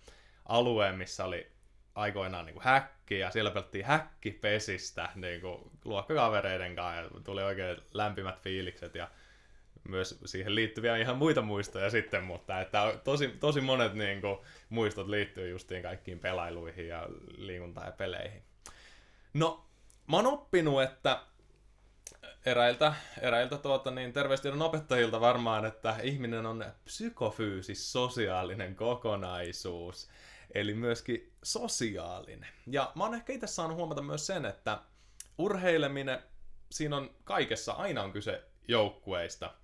alueen, 0.46 0.94
missä 0.94 1.24
oli 1.24 1.52
aikoinaan 1.94 2.46
niin 2.46 2.54
kuin 2.54 2.64
häkki 2.64 3.18
ja 3.18 3.30
siellä 3.30 3.50
pelattiin 3.50 3.84
häkkipesistä 3.84 5.08
niin 5.14 5.40
kuin 5.40 5.70
luokkakavereiden 5.84 6.76
kanssa 6.76 7.02
ja 7.02 7.20
tuli 7.24 7.42
oikein 7.42 7.76
lämpimät 7.92 8.40
fiilikset 8.40 8.94
ja 8.94 9.08
myös 9.88 10.20
siihen 10.24 10.54
liittyviä 10.54 10.96
ihan 10.96 11.16
muita 11.16 11.42
muistoja 11.42 11.90
sitten, 11.90 12.24
mutta 12.24 12.60
että 12.60 12.98
tosi, 13.04 13.28
tosi 13.28 13.60
monet 13.60 13.94
niin 13.94 14.20
kuin, 14.20 14.38
muistot 14.68 15.08
liittyy 15.08 15.50
justiin 15.50 15.82
kaikkiin 15.82 16.18
pelailuihin 16.18 16.88
ja 16.88 17.06
liikuntaan 17.36 17.86
ja 17.86 17.92
peleihin. 17.92 18.42
No, 19.34 19.64
mä 20.06 20.16
oon 20.16 20.26
oppinut, 20.26 20.82
että 20.82 21.20
eräiltä, 22.50 22.94
eräiltä 23.20 23.58
tuota, 23.58 23.90
niin 23.90 24.12
terveystiedon 24.12 24.62
opettajilta 24.62 25.20
varmaan, 25.20 25.64
että 25.64 25.96
ihminen 26.02 26.46
on 26.46 26.64
psykofyysis 26.84 27.92
sosiaalinen 27.92 28.76
kokonaisuus 28.76 30.08
eli 30.54 30.74
myöskin 30.74 31.32
sosiaalinen. 31.42 32.48
Ja 32.66 32.92
mä 32.94 33.04
oon 33.04 33.14
ehkä 33.14 33.32
itse 33.32 33.46
saanut 33.46 33.76
huomata 33.76 34.02
myös 34.02 34.26
sen, 34.26 34.44
että 34.44 34.78
urheileminen, 35.38 36.22
siinä 36.70 36.96
on 36.96 37.10
kaikessa 37.24 37.72
aina 37.72 38.02
on 38.02 38.12
kyse 38.12 38.44
joukkueista. 38.68 39.54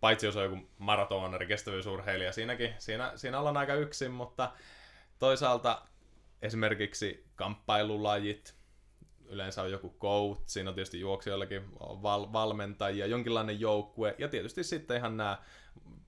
Paitsi 0.00 0.26
jos 0.26 0.36
on 0.36 0.44
joku 0.44 0.68
maratonari, 0.78 1.46
kestävyysurheilija, 1.46 2.32
siinäkin, 2.32 2.74
siinä, 2.78 3.12
siinä 3.16 3.38
ollaan 3.38 3.56
aika 3.56 3.74
yksin, 3.74 4.10
mutta 4.10 4.52
toisaalta 5.18 5.82
esimerkiksi 6.42 7.26
kamppailulajit, 7.36 8.57
yleensä 9.30 9.62
on 9.62 9.70
joku 9.70 9.96
coach, 10.00 10.42
siinä 10.46 10.70
on 10.70 10.74
tietysti 10.74 11.00
juoksijoillakin 11.00 11.72
val- 11.80 12.32
valmentajia, 12.32 13.06
jonkinlainen 13.06 13.60
joukkue, 13.60 14.14
ja 14.18 14.28
tietysti 14.28 14.64
sitten 14.64 14.96
ihan 14.96 15.16
nämä 15.16 15.38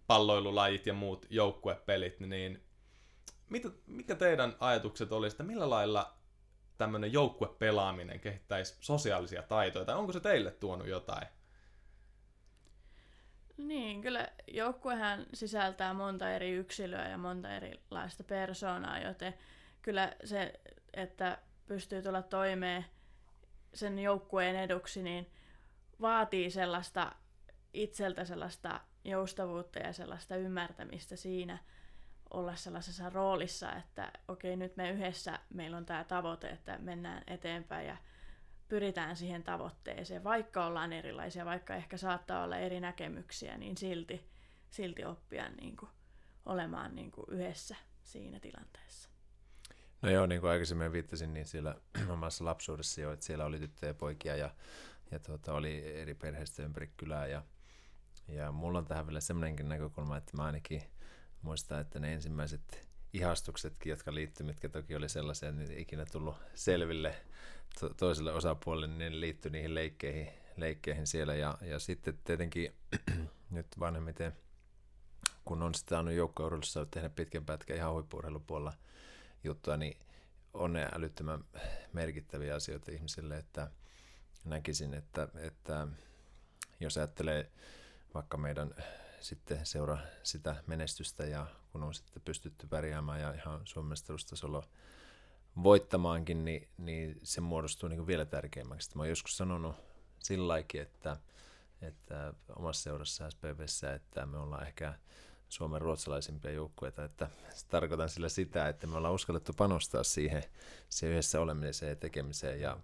palloilulajit 0.06 0.86
ja 0.86 0.94
muut 0.94 1.26
joukkuepelit, 1.30 2.20
niin 2.20 2.62
mitä, 3.48 3.68
mikä 3.86 4.14
teidän 4.14 4.56
ajatukset 4.60 5.12
olisi, 5.12 5.34
että 5.34 5.42
millä 5.42 5.70
lailla 5.70 6.16
tämmöinen 6.78 7.12
joukkuepelaaminen 7.12 8.20
kehittäisi 8.20 8.76
sosiaalisia 8.80 9.42
taitoja, 9.42 9.84
tai 9.84 9.96
onko 9.96 10.12
se 10.12 10.20
teille 10.20 10.50
tuonut 10.50 10.88
jotain? 10.88 11.26
Niin, 13.56 14.02
kyllä 14.02 14.28
joukkuehän 14.48 15.26
sisältää 15.34 15.94
monta 15.94 16.30
eri 16.30 16.50
yksilöä 16.50 17.08
ja 17.08 17.18
monta 17.18 17.56
erilaista 17.56 18.24
persoonaa, 18.24 18.98
joten 18.98 19.34
kyllä 19.82 20.12
se, 20.24 20.60
että 20.94 21.38
pystyy 21.66 22.02
tulla 22.02 22.22
toimeen 22.22 22.84
sen 23.74 23.98
joukkueen 23.98 24.56
eduksi, 24.56 25.02
niin 25.02 25.30
vaatii 26.00 26.50
sellaista 26.50 27.12
itseltä 27.74 28.24
sellaista 28.24 28.80
joustavuutta 29.04 29.78
ja 29.78 29.92
sellaista 29.92 30.36
ymmärtämistä 30.36 31.16
siinä, 31.16 31.58
olla 32.30 32.56
sellaisessa 32.56 33.10
roolissa, 33.10 33.72
että 33.72 34.12
okei, 34.28 34.56
nyt 34.56 34.76
me 34.76 34.90
yhdessä, 34.90 35.38
meillä 35.54 35.76
on 35.76 35.86
tämä 35.86 36.04
tavoite, 36.04 36.48
että 36.48 36.78
mennään 36.78 37.22
eteenpäin 37.26 37.86
ja 37.86 37.96
pyritään 38.68 39.16
siihen 39.16 39.42
tavoitteeseen, 39.42 40.24
vaikka 40.24 40.66
ollaan 40.66 40.92
erilaisia, 40.92 41.44
vaikka 41.44 41.74
ehkä 41.74 41.96
saattaa 41.96 42.44
olla 42.44 42.56
eri 42.56 42.80
näkemyksiä, 42.80 43.56
niin 43.58 43.76
silti, 43.76 44.30
silti 44.70 45.04
oppia 45.04 45.48
niin 45.48 45.76
kuin, 45.76 45.90
olemaan 46.46 46.94
niin 46.94 47.10
kuin 47.10 47.26
yhdessä 47.30 47.76
siinä 48.02 48.40
tilanteessa. 48.40 49.09
No 50.02 50.10
joo, 50.10 50.26
niin 50.26 50.40
kuin 50.40 50.50
aikaisemmin 50.50 50.92
viittasin, 50.92 51.34
niin 51.34 51.46
siellä 51.46 51.74
omassa 52.08 52.44
lapsuudessa 52.44 53.00
jo, 53.00 53.12
että 53.12 53.26
siellä 53.26 53.44
oli 53.44 53.58
tyttöjä 53.58 53.90
ja 53.90 53.94
poikia 53.94 54.36
ja, 54.36 54.50
ja 55.10 55.18
tuota, 55.18 55.54
oli 55.54 56.00
eri 56.00 56.14
perheistä 56.14 56.62
ympäri 56.62 56.90
kylää 56.96 57.26
ja, 57.26 57.42
ja 58.28 58.52
mulla 58.52 58.78
on 58.78 58.86
tähän 58.86 59.06
vielä 59.06 59.20
semmoinenkin 59.20 59.68
näkökulma, 59.68 60.16
että 60.16 60.36
mä 60.36 60.44
ainakin 60.44 60.82
muistan, 61.42 61.80
että 61.80 61.98
ne 61.98 62.12
ensimmäiset 62.12 62.88
ihastuksetkin, 63.12 63.90
jotka 63.90 64.14
liittyivät, 64.14 64.48
mitkä 64.48 64.68
toki 64.68 64.96
oli 64.96 65.08
sellaisia, 65.08 65.52
niitä 65.52 65.72
ikinä 65.76 66.04
tullut 66.12 66.36
selville 66.54 67.14
to- 67.80 67.94
toiselle 67.94 68.32
osapuolelle, 68.32 68.86
niin 68.86 68.98
ne 68.98 69.20
liittyi 69.20 69.50
niihin 69.50 69.74
leikkeihin, 69.74 70.28
leikkeihin 70.56 71.06
siellä. 71.06 71.34
Ja, 71.34 71.58
ja 71.62 71.78
sitten 71.78 72.18
tietenkin 72.24 72.74
nyt 73.50 73.66
vanhemmiten, 73.78 74.32
kun 75.44 75.62
on 75.62 75.74
sitten 75.74 75.96
saanut 75.96 76.14
joukkourheilussa 76.14 76.86
tehdä 76.86 77.08
pitkän 77.08 77.44
pätkän 77.44 77.76
ihan 77.76 77.92
huippuurheilupuolella 77.92 78.72
juttua, 79.44 79.76
niin 79.76 79.98
on 80.54 80.72
ne 80.72 80.88
älyttömän 80.92 81.44
merkittäviä 81.92 82.54
asioita 82.54 82.90
ihmisille, 82.90 83.36
että 83.36 83.70
näkisin, 84.44 84.94
että, 84.94 85.28
että 85.34 85.88
jos 86.80 86.96
ajattelee 86.96 87.50
vaikka 88.14 88.36
meidän 88.36 88.74
sitten 89.20 89.66
seuraa 89.66 89.98
sitä 90.22 90.56
menestystä 90.66 91.24
ja 91.24 91.46
kun 91.72 91.82
on 91.82 91.94
sitten 91.94 92.22
pystytty 92.22 92.66
pärjäämään 92.66 93.20
ja 93.20 93.32
ihan 93.32 93.60
Suomen 93.64 93.88
mestaruustasolla 93.88 94.62
voittamaankin, 95.62 96.44
niin, 96.44 96.68
niin 96.78 97.20
se 97.22 97.40
muodostuu 97.40 97.88
niin 97.88 98.06
vielä 98.06 98.24
tärkeämmäksi. 98.24 98.90
Mä 98.94 99.02
oon 99.02 99.08
joskus 99.08 99.36
sanonut 99.36 99.76
sillä 100.18 100.58
että, 100.58 101.16
että 101.82 102.34
omassa 102.56 102.82
seurassa 102.82 103.30
SPVssä, 103.30 103.94
että 103.94 104.26
me 104.26 104.38
ollaan 104.38 104.66
ehkä 104.66 104.94
Suomen 105.50 105.80
ruotsalaisimpia 105.80 106.50
joukkueita, 106.50 107.04
että 107.04 107.28
tarkoitan 107.68 108.08
sillä 108.08 108.28
sitä, 108.28 108.68
että 108.68 108.86
me 108.86 108.96
ollaan 108.96 109.14
uskallettu 109.14 109.52
panostaa 109.52 110.04
siihen, 110.04 110.44
siihen 110.88 111.12
yhdessä 111.12 111.40
olemiseen 111.40 111.90
ja 111.90 111.96
tekemiseen 111.96 112.60
ja, 112.60 112.76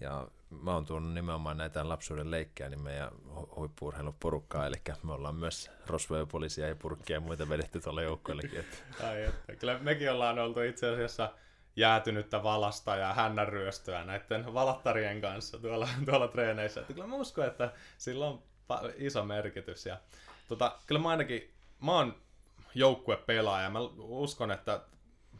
ja 0.00 0.28
mä 0.50 0.74
oon 0.74 0.84
tuonut 0.84 1.14
nimenomaan 1.14 1.56
näitä 1.56 1.88
lapsuuden 1.88 2.30
leikkejä 2.30 2.68
niin 2.68 2.80
meidän 2.80 3.10
huippuurheiluporukkaa, 3.56 4.66
eli 4.66 4.76
me 5.02 5.12
ollaan 5.12 5.34
myös 5.34 5.70
rosvoja, 5.86 6.26
ja 6.68 6.76
purkkia 6.76 7.16
ja 7.16 7.20
muita 7.20 7.48
vedetty 7.48 7.80
tuolla 7.80 8.02
joukkoillekin. 8.02 8.60
Että. 8.60 8.76
Ai 9.08 9.24
että. 9.24 9.56
Kyllä 9.56 9.78
mekin 9.78 10.12
ollaan 10.12 10.38
oltu 10.38 10.60
itse 10.60 10.88
asiassa 10.88 11.32
jäätynyttä 11.76 12.42
valasta 12.42 12.96
ja 12.96 13.14
hännänryöstöä 13.14 14.04
näiden 14.04 14.54
valattarien 14.54 15.20
kanssa 15.20 15.58
tuolla, 15.58 15.88
tuolla 16.04 16.28
treeneissä. 16.28 16.80
Että 16.80 16.92
kyllä 16.92 17.06
mä 17.06 17.14
uskon, 17.16 17.46
että 17.46 17.72
sillä 17.98 18.26
on 18.26 18.42
iso 18.96 19.24
merkitys. 19.24 19.86
Ja, 19.86 19.98
tota, 20.48 20.78
kyllä 20.86 21.00
mä 21.00 21.08
ainakin, 21.08 21.57
mä 21.80 21.92
oon 21.92 22.22
joukkuepelaaja. 22.74 23.70
Mä 23.70 23.78
uskon, 23.98 24.50
että 24.50 24.80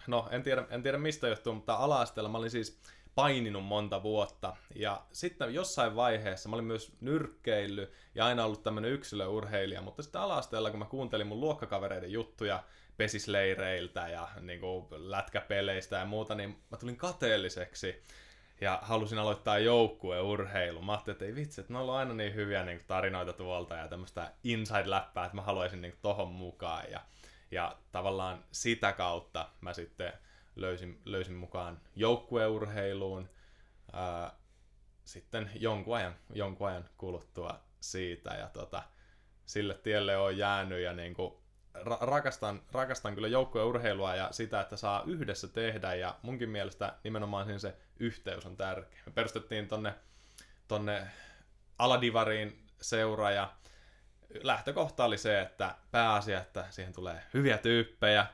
no 0.06 0.28
en 0.30 0.42
tiedä, 0.42 0.66
en 0.70 0.82
tiedä 0.82 0.98
mistä 0.98 1.28
johtuu, 1.28 1.54
mutta 1.54 1.74
ala 1.74 2.06
mä 2.28 2.38
olin 2.38 2.50
siis 2.50 2.80
paininut 3.14 3.64
monta 3.64 4.02
vuotta. 4.02 4.56
Ja 4.74 5.02
sitten 5.12 5.54
jossain 5.54 5.96
vaiheessa 5.96 6.48
mä 6.48 6.56
olin 6.56 6.64
myös 6.64 6.92
nyrkkeillyt 7.00 7.92
ja 8.14 8.26
aina 8.26 8.44
ollut 8.44 8.62
tämmöinen 8.62 8.92
yksilöurheilija, 8.92 9.82
mutta 9.82 10.02
sitten 10.02 10.20
ala 10.20 10.70
kun 10.70 10.78
mä 10.78 10.84
kuuntelin 10.84 11.26
mun 11.26 11.40
luokkakavereiden 11.40 12.12
juttuja 12.12 12.64
pesisleireiltä 12.96 14.08
ja 14.08 14.28
niin 14.40 14.60
kuin, 14.60 14.86
lätkäpeleistä 14.90 15.96
ja 15.96 16.04
muuta, 16.04 16.34
niin 16.34 16.62
mä 16.70 16.76
tulin 16.76 16.96
kateelliseksi 16.96 18.02
ja 18.60 18.78
halusin 18.82 19.18
aloittaa 19.18 19.58
joukkueurheilu. 19.58 20.82
Mä 20.82 20.92
ajattelin, 20.92 21.14
että 21.14 21.24
ei 21.24 21.34
vitsi, 21.34 21.60
että 21.60 21.72
ne 21.72 21.78
on 21.78 21.96
aina 21.96 22.14
niin 22.14 22.34
hyviä 22.34 22.64
niin 22.64 22.78
kuin, 22.78 22.86
tarinoita 22.86 23.32
tuolta 23.32 23.74
ja 23.74 23.88
tämmöistä 23.88 24.32
inside-läppää, 24.44 25.24
että 25.24 25.36
mä 25.36 25.42
haluaisin 25.42 25.80
niin 25.80 25.92
kuin, 25.92 26.00
tohon 26.02 26.28
mukaan. 26.28 26.90
Ja, 26.90 27.00
ja 27.50 27.76
tavallaan 27.92 28.44
sitä 28.52 28.92
kautta 28.92 29.48
mä 29.60 29.74
sitten 29.74 30.12
löysin, 30.56 31.00
löysin 31.04 31.34
mukaan 31.34 31.80
joukkueurheiluun 31.96 33.28
ää, 33.92 34.32
sitten 35.04 35.50
jonkun 35.54 35.96
ajan, 35.96 36.14
jonkun 36.32 36.68
ajan 36.68 36.88
kuluttua 36.96 37.60
siitä. 37.80 38.34
Ja 38.34 38.48
tota, 38.48 38.82
sille 39.46 39.74
tielle 39.74 40.16
on 40.16 40.38
jäänyt 40.38 40.80
ja 40.80 40.92
niin 40.92 41.14
kuin, 41.14 41.34
ra- 41.84 41.98
rakastan, 42.00 42.62
rakastan 42.72 43.14
kyllä 43.14 43.28
joukkueurheilua 43.28 44.14
ja 44.14 44.28
sitä, 44.30 44.60
että 44.60 44.76
saa 44.76 45.02
yhdessä 45.06 45.48
tehdä 45.48 45.94
ja 45.94 46.16
munkin 46.22 46.48
mielestä 46.48 46.92
nimenomaan 47.04 47.60
se 47.60 47.74
yhteys 47.98 48.46
on 48.46 48.56
tärkeä. 48.56 49.00
Me 49.06 49.12
perustettiin 49.12 49.68
tonne, 49.68 49.94
tonne 50.68 51.06
Aladivariin 51.78 52.66
seura 52.80 53.30
ja 53.30 53.52
lähtökohta 54.42 55.04
oli 55.04 55.18
se, 55.18 55.40
että 55.40 55.74
pääasia, 55.90 56.40
että 56.40 56.66
siihen 56.70 56.92
tulee 56.92 57.22
hyviä 57.34 57.58
tyyppejä, 57.58 58.26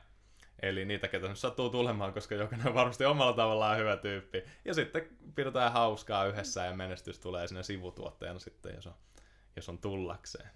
eli 0.61 0.85
niitä, 0.85 1.07
ketä 1.07 1.27
nyt 1.27 1.39
sattuu 1.39 1.69
tulemaan, 1.69 2.13
koska 2.13 2.35
jokainen 2.35 2.67
on 2.67 2.73
varmasti 2.73 3.05
omalla 3.05 3.33
tavallaan 3.33 3.77
hyvä 3.77 3.97
tyyppi. 3.97 4.43
Ja 4.65 4.73
sitten 4.73 5.07
pidetään 5.35 5.71
hauskaa 5.71 6.25
yhdessä 6.25 6.65
ja 6.65 6.73
menestys 6.73 7.19
tulee 7.19 7.47
sinne 7.47 7.63
sivutuotteena 7.63 8.39
sitten, 8.39 8.75
jos 8.75 8.87
on, 8.87 8.95
jos 9.55 9.69
on 9.69 9.77
tullakseen. 9.77 10.49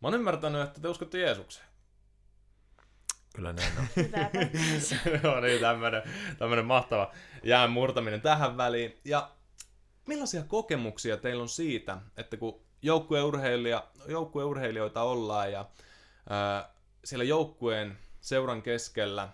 Mä 0.00 0.08
oon 0.08 0.14
ymmärtänyt, 0.14 0.62
että 0.62 0.80
te 0.80 0.88
uskotte 0.88 1.18
Jeesukseen. 1.18 1.66
Kyllä 3.34 3.52
näin 3.52 3.72
on. 3.78 3.86
Joo, 5.22 5.40
niin 5.40 5.60
tämmönen, 5.60 6.02
tämmönen 6.38 6.64
mahtava 6.64 7.12
jään 7.42 7.70
murtaminen 7.70 8.20
tähän 8.20 8.56
väliin. 8.56 9.00
Ja 9.04 9.30
millaisia 10.06 10.42
kokemuksia 10.42 11.16
teillä 11.16 11.42
on 11.42 11.48
siitä, 11.48 11.98
että 12.16 12.36
kun 12.36 12.60
joukkueurheilija, 12.82 13.86
joukkueurheilijoita 14.08 15.02
ollaan 15.02 15.52
ja 15.52 15.70
ää, 16.30 16.74
siellä 17.04 17.24
joukkueen 17.24 17.98
seuran 18.20 18.62
keskellä, 18.62 19.28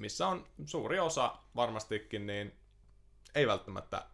missä 0.00 0.26
on 0.26 0.46
suuri 0.64 1.00
osa 1.00 1.36
varmastikin, 1.56 2.26
niin 2.26 2.58
ei 3.34 3.46
välttämättä 3.46 4.06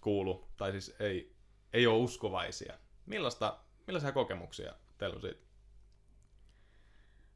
kuulu, 0.00 0.48
tai 0.56 0.72
siis 0.72 0.96
ei, 1.00 1.36
ei 1.72 1.86
ole 1.86 1.98
uskovaisia. 1.98 2.74
Millaista, 3.06 3.58
millaisia 3.86 4.12
kokemuksia 4.12 4.74
teillä 5.00 5.14
on 5.14 5.20
siitä? 5.20 5.40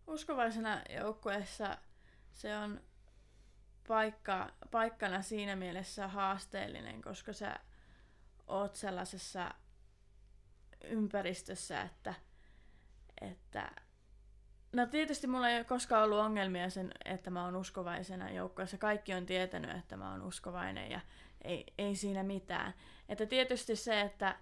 Uskovaisena 0.06 0.83
joukkueessa 0.90 1.78
se 2.33 2.56
on 2.56 2.80
paikka, 3.88 4.52
paikkana 4.71 5.23
siinä 5.23 5.56
mielessä 5.56 6.09
haasteellinen, 6.09 7.02
koska 7.02 7.33
sä 7.33 7.61
oot 8.47 8.76
sellaisessa 8.76 9.54
ympäristössä, 10.85 11.83
että, 11.83 12.14
että 13.21 13.71
No 14.73 14.87
tietysti 14.87 15.26
mulla 15.26 15.49
ei 15.49 15.56
ole 15.56 15.64
koskaan 15.64 16.04
ollut 16.04 16.18
ongelmia 16.18 16.71
sen, 16.71 16.92
että 17.04 17.30
mä 17.30 17.44
oon 17.44 17.56
uskovaisena 17.56 18.30
joukkueessa. 18.30 18.78
Kaikki 18.78 19.14
on 19.14 19.26
tietänyt, 19.26 19.76
että 19.76 19.97
mä 19.97 20.11
oon 20.11 20.23
uskovainen 20.23 20.90
ja 20.90 21.00
ei, 21.44 21.66
ei 21.78 21.97
siinä 21.97 22.23
mitään. 22.23 22.75
Että 23.09 23.26
tietysti 23.26 23.76
se, 23.76 24.00
että 24.00 24.37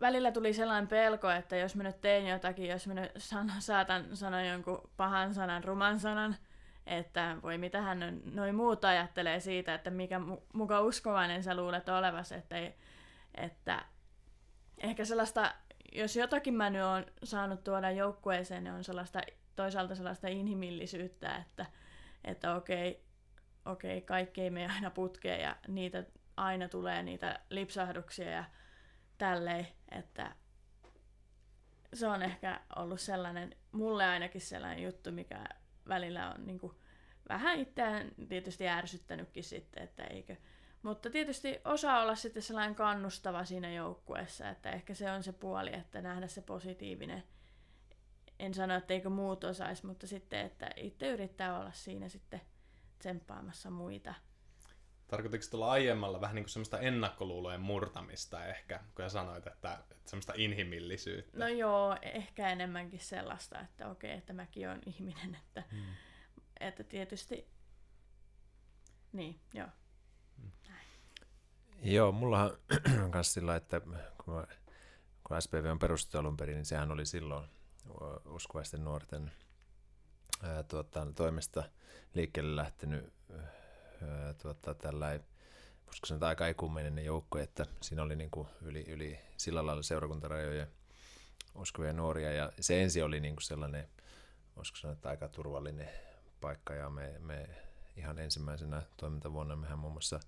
välillä 0.00 0.32
tuli 0.32 0.52
sellainen 0.52 0.88
pelko, 0.88 1.30
että 1.30 1.56
jos 1.56 1.76
mä 1.76 1.82
nyt 1.82 2.00
teen 2.00 2.26
jotakin, 2.26 2.68
jos 2.68 2.86
mä 2.86 2.94
nyt 2.94 3.12
san, 3.16 3.52
saatan 3.58 4.16
sanoa 4.16 4.42
jonkun 4.42 4.90
pahan 4.96 5.34
sanan, 5.34 5.64
ruman 5.64 6.00
sanan, 6.00 6.36
että 6.86 7.36
voi 7.42 7.58
mitä 7.58 7.82
hän 7.82 8.20
noin 8.24 8.54
muuta 8.54 8.88
ajattelee 8.88 9.40
siitä, 9.40 9.74
että 9.74 9.90
mikä 9.90 10.20
muka 10.52 10.80
uskovainen 10.80 11.42
sä 11.42 11.54
luulet 11.54 11.88
olevasi, 11.88 12.34
että, 12.34 12.56
ei, 12.56 12.74
että 13.34 13.84
ehkä 14.78 15.04
sellaista, 15.04 15.54
jos 15.92 16.16
jotakin 16.16 16.54
mä 16.54 16.70
nyt 16.70 16.82
oon 16.82 17.06
saanut 17.24 17.64
tuoda 17.64 17.90
joukkueeseen, 17.90 18.64
niin 18.64 18.74
on 18.74 18.84
sellaista, 18.84 19.20
toisaalta 19.56 19.94
sellaista 19.94 20.28
inhimillisyyttä, 20.28 21.36
että, 21.36 21.66
että 22.24 22.54
okei, 22.54 23.04
okei, 23.64 24.00
kaikki 24.00 24.40
ei 24.40 24.50
mene 24.50 24.72
aina 24.74 24.90
putkeen 24.90 25.40
ja 25.40 25.56
niitä 25.68 26.04
aina 26.36 26.68
tulee 26.68 27.02
niitä 27.02 27.40
lipsahduksia 27.50 28.30
ja 28.30 28.44
tälleen, 29.20 29.68
että 29.90 30.34
se 31.94 32.06
on 32.06 32.22
ehkä 32.22 32.60
ollut 32.76 33.00
sellainen, 33.00 33.56
mulle 33.72 34.04
ainakin 34.04 34.40
sellainen 34.40 34.84
juttu, 34.84 35.12
mikä 35.12 35.44
välillä 35.88 36.30
on 36.30 36.46
niin 36.46 36.58
kuin, 36.58 36.72
vähän 37.28 37.58
itseään 37.58 38.12
tietysti 38.28 38.68
ärsyttänytkin 38.68 39.44
sitten, 39.44 39.82
että 39.82 40.04
eikö. 40.04 40.36
Mutta 40.82 41.10
tietysti 41.10 41.60
osaa 41.64 42.02
olla 42.02 42.14
sitten 42.14 42.42
sellainen 42.42 42.74
kannustava 42.74 43.44
siinä 43.44 43.72
joukkueessa, 43.72 44.48
että 44.48 44.70
ehkä 44.70 44.94
se 44.94 45.10
on 45.10 45.22
se 45.22 45.32
puoli, 45.32 45.74
että 45.74 46.02
nähdä 46.02 46.26
se 46.26 46.42
positiivinen. 46.42 47.22
En 48.38 48.54
sano, 48.54 48.74
että 48.74 48.94
eikö 48.94 49.10
muut 49.10 49.44
osaisi, 49.44 49.86
mutta 49.86 50.06
sitten, 50.06 50.40
että 50.40 50.70
itse 50.76 51.10
yrittää 51.10 51.58
olla 51.58 51.72
siinä 51.72 52.08
sitten 52.08 52.40
tsemppaamassa 52.98 53.70
muita– 53.70 54.14
Tarkoitiko 55.10 55.44
tuolla 55.50 55.70
aiemmalla 55.70 56.20
vähän 56.20 56.34
niin 56.34 56.44
kuin 56.44 56.50
semmoista 56.50 56.78
ennakkoluulojen 56.78 57.60
murtamista 57.60 58.44
ehkä, 58.46 58.80
kun 58.94 59.10
sanoit, 59.10 59.46
että, 59.46 59.74
että 59.74 59.94
semmoista 60.06 60.32
inhimillisyyttä? 60.36 61.38
No 61.38 61.48
joo, 61.48 61.96
ehkä 62.02 62.48
enemmänkin 62.48 63.00
sellaista, 63.00 63.60
että 63.60 63.88
okei, 63.88 64.12
että 64.12 64.32
mäkin 64.32 64.68
olen 64.68 64.80
ihminen, 64.86 65.34
että, 65.34 65.64
hmm. 65.70 65.82
että 66.60 66.84
tietysti, 66.84 67.48
niin, 69.12 69.40
joo. 69.54 69.68
Hmm. 70.40 70.50
Joo, 71.82 72.12
mullahan 72.12 72.50
on 73.04 73.10
myös 73.14 73.34
sillä, 73.34 73.56
että 73.56 73.80
kun, 74.24 74.34
mä, 74.34 74.46
kun 75.24 75.42
SPV 75.42 75.64
on 75.70 75.78
perustettu 75.78 76.18
alun 76.18 76.36
perin, 76.36 76.56
niin 76.56 76.64
sehän 76.64 76.90
oli 76.90 77.06
silloin 77.06 77.48
uskovaisten 78.26 78.84
nuorten 78.84 79.32
ää, 80.42 80.62
tuota, 80.62 81.06
toimesta 81.14 81.64
liikkeelle 82.14 82.56
lähtenyt 82.56 83.12
tuota, 84.42 84.74
tällä 84.74 85.20
koska 85.90 86.06
se 86.06 86.14
on 86.14 86.24
aika 86.24 86.48
ekumeninen 86.48 87.04
joukko, 87.04 87.38
että 87.38 87.66
siinä 87.80 88.02
oli 88.02 88.16
niin 88.16 88.30
kuin 88.30 88.48
yli, 88.62 88.84
yli 88.88 89.18
sillä 89.36 89.66
lailla 89.66 89.82
seurakuntarajojen 89.82 90.68
uskovia 91.54 91.92
nuoria, 91.92 92.32
ja 92.32 92.52
se 92.60 92.82
ensi 92.82 93.02
oli 93.02 93.20
niin 93.20 93.36
kuin 93.36 93.42
sellainen, 93.42 93.88
voisiko 94.56 94.76
sanoa, 94.76 94.92
että 94.92 95.08
aika 95.08 95.28
turvallinen 95.28 95.88
paikka, 96.40 96.74
ja 96.74 96.90
me, 96.90 97.14
me 97.18 97.48
ihan 97.96 98.18
ensimmäisenä 98.18 98.82
toimintavuonna 98.96 99.56
mehän 99.56 99.78
muun 99.78 99.92
muassa 99.92 100.20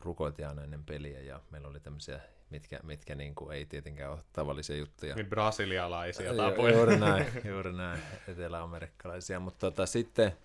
rukoiltiin 0.00 0.48
aina 0.48 0.62
ennen 0.62 0.84
peliä, 0.84 1.20
ja 1.20 1.40
meillä 1.50 1.68
oli 1.68 1.80
tämmöisiä, 1.80 2.20
mitkä, 2.50 2.80
mitkä 2.82 3.14
niin 3.14 3.34
kuin 3.34 3.56
ei 3.56 3.66
tietenkään 3.66 4.12
ole 4.12 4.24
tavallisia 4.32 4.76
juttuja. 4.76 5.14
Niin 5.14 5.26
brasilialaisia 5.26 6.34
tapoja. 6.34 6.76
Juuri 6.76 6.96
näin, 6.96 7.26
juuri 7.52 7.72
näin, 7.72 8.00
eteläamerikkalaisia, 8.28 9.40
mutta 9.40 9.70
tota, 9.70 9.86
sitten 9.86 10.36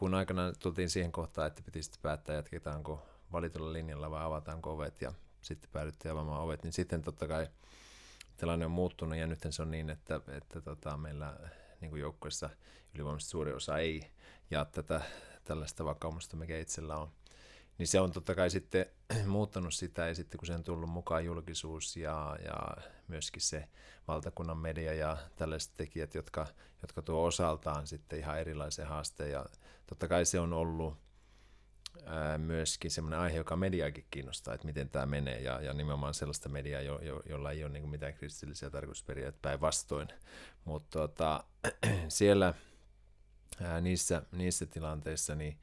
kun 0.00 0.14
aikana 0.14 0.52
tultiin 0.52 0.90
siihen 0.90 1.12
kohtaan, 1.12 1.46
että 1.46 1.62
piti 1.62 1.82
sitten 1.82 2.02
päättää, 2.02 2.36
jatketaanko 2.36 3.06
valitulla 3.32 3.72
linjalla 3.72 4.10
vai 4.10 4.24
avataanko 4.24 4.72
ovet 4.72 5.02
ja 5.02 5.12
sitten 5.40 5.70
päädyttiin 5.72 6.12
avaamaan 6.12 6.42
ovet, 6.42 6.62
niin 6.62 6.72
sitten 6.72 7.02
totta 7.02 7.28
kai 7.28 7.48
tilanne 8.36 8.64
on 8.64 8.70
muuttunut 8.70 9.18
ja 9.18 9.26
nyt 9.26 9.38
se 9.50 9.62
on 9.62 9.70
niin, 9.70 9.90
että, 9.90 10.20
että 10.28 10.60
tota, 10.60 10.96
meillä 10.96 11.36
niin 11.80 11.90
kuin 11.90 12.00
joukkueessa 12.00 12.50
ylivoimaisesti 12.94 13.30
suuri 13.30 13.52
osa 13.52 13.78
ei 13.78 14.10
jaa 14.50 14.64
tätä 14.64 15.00
tällaista 15.44 15.84
vakaumusta, 15.84 16.36
mikä 16.36 16.58
itsellä 16.58 16.96
on. 16.96 17.10
Niin 17.78 17.88
se 17.88 18.00
on 18.00 18.12
totta 18.12 18.34
kai 18.34 18.50
sitten 18.50 18.86
muuttanut 19.26 19.74
sitä 19.74 20.08
ja 20.08 20.14
sitten 20.14 20.38
kun 20.38 20.46
se 20.46 20.54
on 20.54 20.64
tullut 20.64 20.90
mukaan 20.90 21.24
julkisuus 21.24 21.96
ja, 21.96 22.36
ja 22.44 22.76
myöskin 23.08 23.42
se 23.42 23.68
valtakunnan 24.08 24.58
media 24.58 24.94
ja 24.94 25.16
tällaiset 25.36 25.72
tekijät, 25.76 26.14
jotka, 26.14 26.46
jotka 26.82 27.02
tuo 27.02 27.24
osaltaan 27.24 27.86
sitten 27.86 28.18
ihan 28.18 28.40
erilaisen 28.40 28.86
haasteen 28.86 29.30
ja 29.30 29.46
totta 29.90 30.08
kai 30.08 30.24
se 30.24 30.40
on 30.40 30.52
ollut 30.52 30.96
ää, 32.06 32.38
myöskin 32.38 32.90
semmoinen 32.90 33.20
aihe, 33.20 33.36
joka 33.36 33.56
mediaakin 33.56 34.06
kiinnostaa, 34.10 34.54
että 34.54 34.66
miten 34.66 34.88
tämä 34.88 35.06
menee, 35.06 35.40
ja, 35.40 35.60
ja 35.60 35.72
nimenomaan 35.74 36.14
sellaista 36.14 36.48
mediaa, 36.48 36.80
jo, 36.80 36.98
jo, 37.02 37.22
jolla 37.28 37.50
ei 37.50 37.64
ole 37.64 37.72
niin 37.72 37.88
mitään 37.88 38.14
kristillisiä 38.14 38.70
tarkoitusperiaatteita 38.70 39.48
päinvastoin. 39.48 40.08
Mutta 40.64 40.98
tota, 40.98 41.44
siellä 42.08 42.54
ää, 43.62 43.80
niissä, 43.80 44.22
niissä 44.32 44.66
tilanteissa 44.66 45.34
niin, 45.34 45.58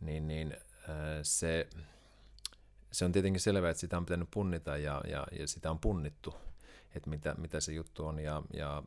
niin, 0.00 0.28
niin 0.28 0.56
ää, 0.88 1.18
se, 1.22 1.68
se 2.92 3.04
on 3.04 3.12
tietenkin 3.12 3.40
selvää, 3.40 3.70
että 3.70 3.80
sitä 3.80 3.96
on 3.96 4.06
pitänyt 4.06 4.28
punnita 4.30 4.76
ja, 4.76 5.00
ja, 5.08 5.26
ja 5.38 5.48
sitä 5.48 5.70
on 5.70 5.78
punnittu, 5.78 6.34
että 6.94 7.10
mitä, 7.10 7.34
mitä 7.38 7.60
se 7.60 7.72
juttu 7.72 8.06
on, 8.06 8.18
ja, 8.18 8.42
ja, 8.52 8.82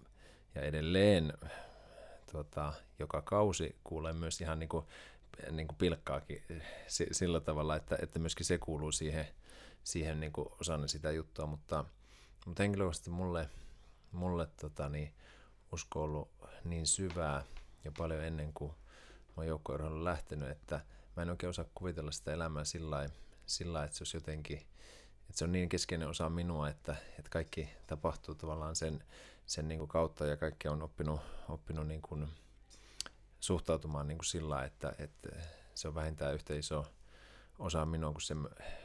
ja 0.56 0.62
edelleen 0.62 1.34
tota, 2.32 2.74
joka 3.00 3.22
kausi 3.22 3.76
kuulee 3.84 4.14
myös 4.14 4.42
ihan 4.42 4.60
niin 4.60 4.70
kuin, 4.70 4.86
niin 5.52 5.68
kuin 5.68 5.78
pilkkaakin 5.78 6.44
sillä 7.12 7.40
tavalla, 7.40 7.76
että, 7.76 7.98
että 8.02 8.20
myöskin 8.20 8.46
se 8.46 8.58
kuuluu 8.58 8.92
siihen, 8.92 9.28
siihen 9.84 10.20
niin 10.20 10.32
kuin 10.32 10.48
osana 10.60 10.88
sitä 10.88 11.12
juttua, 11.12 11.46
mutta, 11.46 11.86
mutta 12.46 12.64
henkilökohtaisesti 12.64 13.10
mulle, 13.10 13.50
mulle 14.12 14.48
tota, 14.62 14.90
niin, 14.90 15.14
usko 15.72 16.04
ollut 16.04 16.30
niin 16.64 16.88
syvää 16.88 17.44
ja 17.84 17.92
paljon 17.98 18.24
ennen 18.24 18.54
kuin 18.54 18.72
mä 19.38 19.44
oon 19.70 20.04
lähtenyt, 20.04 20.50
että 20.50 20.82
mä 21.16 21.24
en 21.24 21.30
oikein 21.30 21.50
osaa 21.50 21.66
kuvitella 21.76 22.12
sitä 22.12 22.34
elämää 22.34 22.64
sillä 22.64 22.96
lailla, 22.96 23.86
että 23.86 23.98
se 23.98 24.02
olisi 24.02 24.18
jotenkin, 24.18 24.58
että 24.58 25.34
se 25.34 25.44
on 25.44 25.52
niin 25.52 25.70
keskeinen 25.70 26.08
osa 26.08 26.30
minua, 26.30 26.70
että, 26.70 26.96
että 27.20 27.30
kaikki 27.30 27.70
tapahtuu 27.88 28.36
tavallaan 28.36 28.76
sen, 28.76 29.04
sen 29.48 29.68
niin 29.68 29.78
kuin 29.78 29.88
kautta 29.88 30.26
ja 30.26 30.38
kaikki 30.38 30.68
on 30.68 30.84
oppinut, 30.84 31.22
oppinut 31.50 31.88
niin 31.88 32.02
kuin 32.02 32.28
suhtautumaan 33.40 34.08
niin 34.08 34.18
kuin 34.18 34.26
sillä 34.26 34.64
että, 34.64 34.94
että 35.00 35.30
se 35.76 35.88
on 35.88 35.96
vähintään 35.96 36.34
yhtä 36.34 36.54
iso 36.54 36.86
osa 37.60 37.86
minua 37.86 38.12
kuin 38.12 38.22
se, 38.22 38.36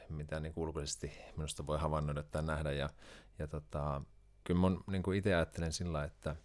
mitä 0.09 0.41
niin 0.41 0.55
kuin 0.55 0.63
ulkoisesti 0.63 1.13
minusta 1.37 1.67
voi 1.67 1.79
havainnoida 1.79 2.23
tai 2.23 2.43
nähdä. 2.43 2.73
Ja, 2.73 2.91
ja 3.39 3.47
tota, 3.47 4.03
kyllä 4.45 4.61
mä 4.61 4.77
niin 4.87 5.03
kuin 5.03 5.19
itse 5.19 5.35
ajattelen 5.35 5.73
sillä 5.73 6.05
että, 6.05 6.37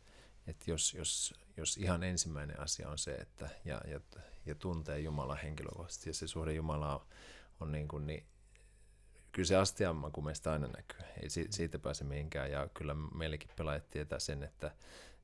että 0.47 0.71
jos, 0.71 0.93
jos, 0.93 1.33
jos 1.57 1.77
ihan 1.77 2.03
ensimmäinen 2.03 2.59
asia 2.59 2.89
on 2.89 2.97
se, 2.97 3.15
että 3.15 3.49
ja, 3.65 3.81
ja, 3.87 3.99
ja 4.45 4.55
tuntee 4.55 4.99
Jumala 4.99 5.35
henkilökohtaisesti 5.35 6.09
ja 6.09 6.13
se 6.13 6.27
suhde 6.27 6.53
Jumalaa 6.53 6.95
on, 6.95 7.07
on 7.59 7.71
niin 7.71 7.87
kuin, 7.87 8.07
niin 8.07 8.25
kyllä 9.37 9.47
se 9.47 9.55
astiamma 9.55 10.09
kun 10.09 10.25
meistä 10.25 10.51
aina 10.51 10.67
näkyy. 10.67 10.99
Ei 11.21 11.29
siitä 11.29 11.79
pääse 11.79 12.03
mihinkään 12.03 12.51
ja 12.51 12.69
kyllä 12.73 12.93
meillekin 12.93 13.49
pelaajat 13.57 13.87
tietää 13.87 14.19
sen, 14.19 14.43
että, 14.43 14.71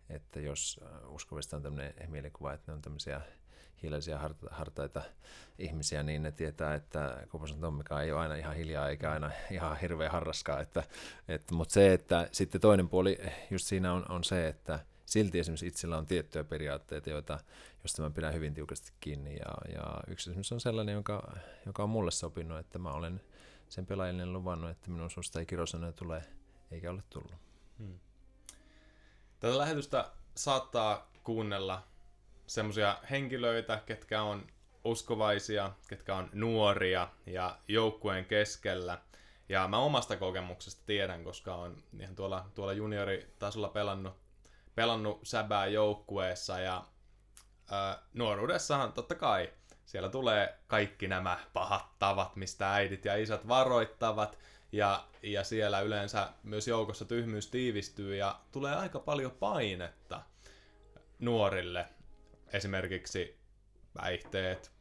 että 0.10 0.40
jos 0.40 0.80
uskovista 1.08 1.58
on 1.58 1.64
tämmöinen 1.64 1.94
mielikuva, 2.08 2.54
että 2.54 2.72
ne 2.72 2.76
on 2.76 2.82
tämmöisiä 2.82 3.22
hiljaisia 3.84 4.20
hartaita 4.52 5.02
ihmisiä, 5.60 6.04
niin 6.04 6.24
ne 6.24 6.32
tietää, 6.32 6.76
että 6.76 7.28
Koposen 7.30 7.60
Tommikaan 7.60 8.04
ei 8.04 8.12
ole 8.12 8.22
aina 8.22 8.36
ihan 8.36 8.56
hiljaa 8.56 8.90
eikä 8.90 9.12
aina 9.12 9.32
ihan 9.52 9.78
hirveä 9.78 10.10
harraskaa. 10.10 10.60
Että, 10.60 10.84
että, 11.28 11.56
mutta 11.56 11.74
se, 11.74 11.94
että 11.94 12.30
sitten 12.32 12.62
toinen 12.62 12.90
puoli 12.90 13.18
just 13.52 13.66
siinä 13.66 13.94
on, 13.94 14.12
on 14.12 14.24
se, 14.24 14.48
että 14.48 14.80
silti 15.06 15.40
esimerkiksi 15.40 15.68
itsellä 15.68 15.98
on 15.98 16.06
tiettyjä 16.06 16.44
periaatteita, 16.44 17.10
joita, 17.10 17.40
joista 17.84 18.02
mä 18.02 18.10
pidän 18.10 18.34
hyvin 18.34 18.54
tiukasti 18.54 18.92
kiinni. 19.00 19.36
Ja, 19.36 19.74
ja 19.74 20.04
yksi 20.08 20.30
esimerkiksi 20.30 20.54
on 20.54 20.62
sellainen, 20.62 20.94
joka, 20.94 21.38
joka 21.66 21.84
on 21.84 21.90
mulle 21.90 22.12
sopinut, 22.12 22.60
että 22.60 22.80
mä 22.80 22.92
olen 22.92 23.22
sen 23.74 23.86
pelaajille 23.86 24.26
luvannut, 24.26 24.72
että 24.72 24.92
minun 24.92 25.10
suusta 25.10 25.40
ei 25.40 25.46
kirosanoja 25.46 25.92
tule, 25.92 26.22
eikä 26.72 26.92
ole 26.92 27.04
tullut. 27.10 27.32
Hmm. 27.78 28.00
Tätä 29.40 29.58
lähetystä 29.58 30.12
saattaa 30.36 31.12
kuunnella 31.24 31.88
semmoisia 32.48 32.98
henkilöitä, 33.10 33.82
ketkä 33.86 34.22
on 34.22 34.48
uskovaisia, 34.86 35.72
ketkä 35.88 36.16
on 36.16 36.30
nuoria 36.34 37.08
ja 37.26 37.60
joukkueen 37.68 38.26
keskellä. 38.26 39.02
Ja 39.50 39.68
mä 39.68 39.78
omasta 39.78 40.18
kokemuksesta 40.18 40.84
tiedän, 40.86 41.24
koska 41.24 41.56
on 41.56 41.84
ihan 42.00 42.16
tuolla, 42.16 42.50
tuolla 42.56 42.74
junioritasolla 42.74 43.70
pelannut, 43.70 44.14
pelannut 44.76 45.20
säbää 45.24 45.68
joukkueessa 45.68 46.60
ja 46.60 46.84
ää, 47.72 48.04
nuoruudessahan 48.14 48.94
totta 48.94 49.16
kai 49.16 49.54
siellä 49.86 50.10
tulee 50.10 50.60
kaikki 50.68 51.08
nämä 51.08 51.40
pahat 51.54 52.00
tavat, 52.00 52.36
mistä 52.36 52.74
äidit 52.74 53.06
ja 53.06 53.16
isät 53.16 53.48
varoittavat, 53.48 54.40
ja, 54.72 55.08
ja 55.24 55.44
siellä 55.44 55.80
yleensä 55.82 56.30
myös 56.44 56.68
joukossa 56.68 57.06
tyhmyys 57.06 57.48
tiivistyy, 57.48 58.16
ja 58.16 58.40
tulee 58.52 58.76
aika 58.76 59.00
paljon 59.00 59.32
painetta 59.32 60.22
nuorille. 61.20 61.88
Esimerkiksi 62.54 63.40
päihteet, 63.94 64.72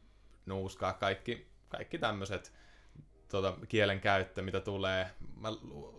nuuskaa, 0.45 0.93
kaikki, 0.93 1.47
kaikki 1.69 1.97
tämmöiset 1.97 2.53
tuota, 3.31 3.53
kielen 3.69 4.01
käyttö, 4.01 4.41
mitä 4.41 4.59
tulee. 4.59 5.09
Mä 5.37 5.49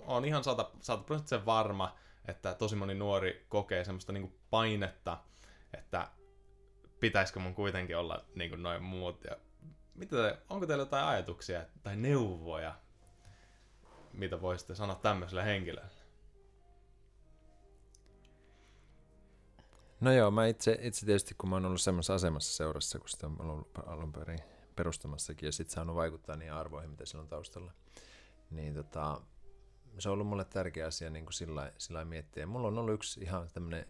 oon 0.07 0.25
ihan 0.25 0.45
sata, 0.45 0.71
sata 0.81 1.47
varma, 1.47 1.97
että 2.29 2.55
tosi 2.55 2.77
moni 2.77 2.95
nuori 2.95 3.47
kokee 3.49 3.85
semmoista 3.85 4.13
niinku 4.13 4.39
painetta, 4.51 5.19
että 5.79 6.09
pitäisikö 7.05 7.41
mun 7.41 7.55
kuitenkin 7.55 7.97
olla 7.97 8.25
niin 8.35 8.51
kuin 8.51 8.63
noin 8.63 8.83
muut. 8.83 9.25
Ja 9.25 9.37
mitä 9.95 10.17
te, 10.17 10.39
onko 10.49 10.67
teillä 10.67 10.83
jotain 10.83 11.07
ajatuksia 11.07 11.65
tai 11.83 11.97
neuvoja, 11.97 12.75
mitä 14.13 14.41
voisitte 14.41 14.75
sanoa 14.75 14.97
tämmöiselle 14.97 15.45
henkilölle? 15.45 16.05
No 20.01 20.13
joo, 20.13 20.31
mä 20.31 20.47
itse, 20.47 20.79
itse 20.81 21.07
tietysti 21.07 21.35
kun 21.35 21.49
mä 21.49 21.57
oon 21.57 21.65
ollut 21.65 21.81
semmoisessa 21.81 22.15
asemassa 22.15 22.57
seurassa, 22.57 22.99
kun 22.99 23.09
sitä 23.09 23.27
on 23.27 23.41
ollut 23.41 23.69
alun 23.87 24.13
perin 24.13 24.39
perustamassakin 24.77 25.47
ja 25.47 25.53
sitten 25.53 25.75
saanut 25.75 25.97
vaikuttaa 25.97 26.37
niihin 26.37 26.55
arvoihin, 26.55 26.91
mitä 26.91 27.07
siellä 27.07 27.23
on 27.23 27.29
taustalla, 27.29 27.73
niin 28.51 28.75
tota, 28.75 29.21
se 29.99 30.09
on 30.09 30.13
ollut 30.13 30.27
mulle 30.27 30.45
tärkeä 30.45 30.87
asia 30.87 31.11
niin 31.11 31.25
kuin 31.25 31.33
sillä, 31.33 31.73
sillä 31.79 32.05
miettiä. 32.05 32.47
Mulla 32.47 32.69
on 32.69 32.79
ollut 32.79 32.95
yksi 32.95 33.21
ihan 33.21 33.49
tämmöinen 33.53 33.87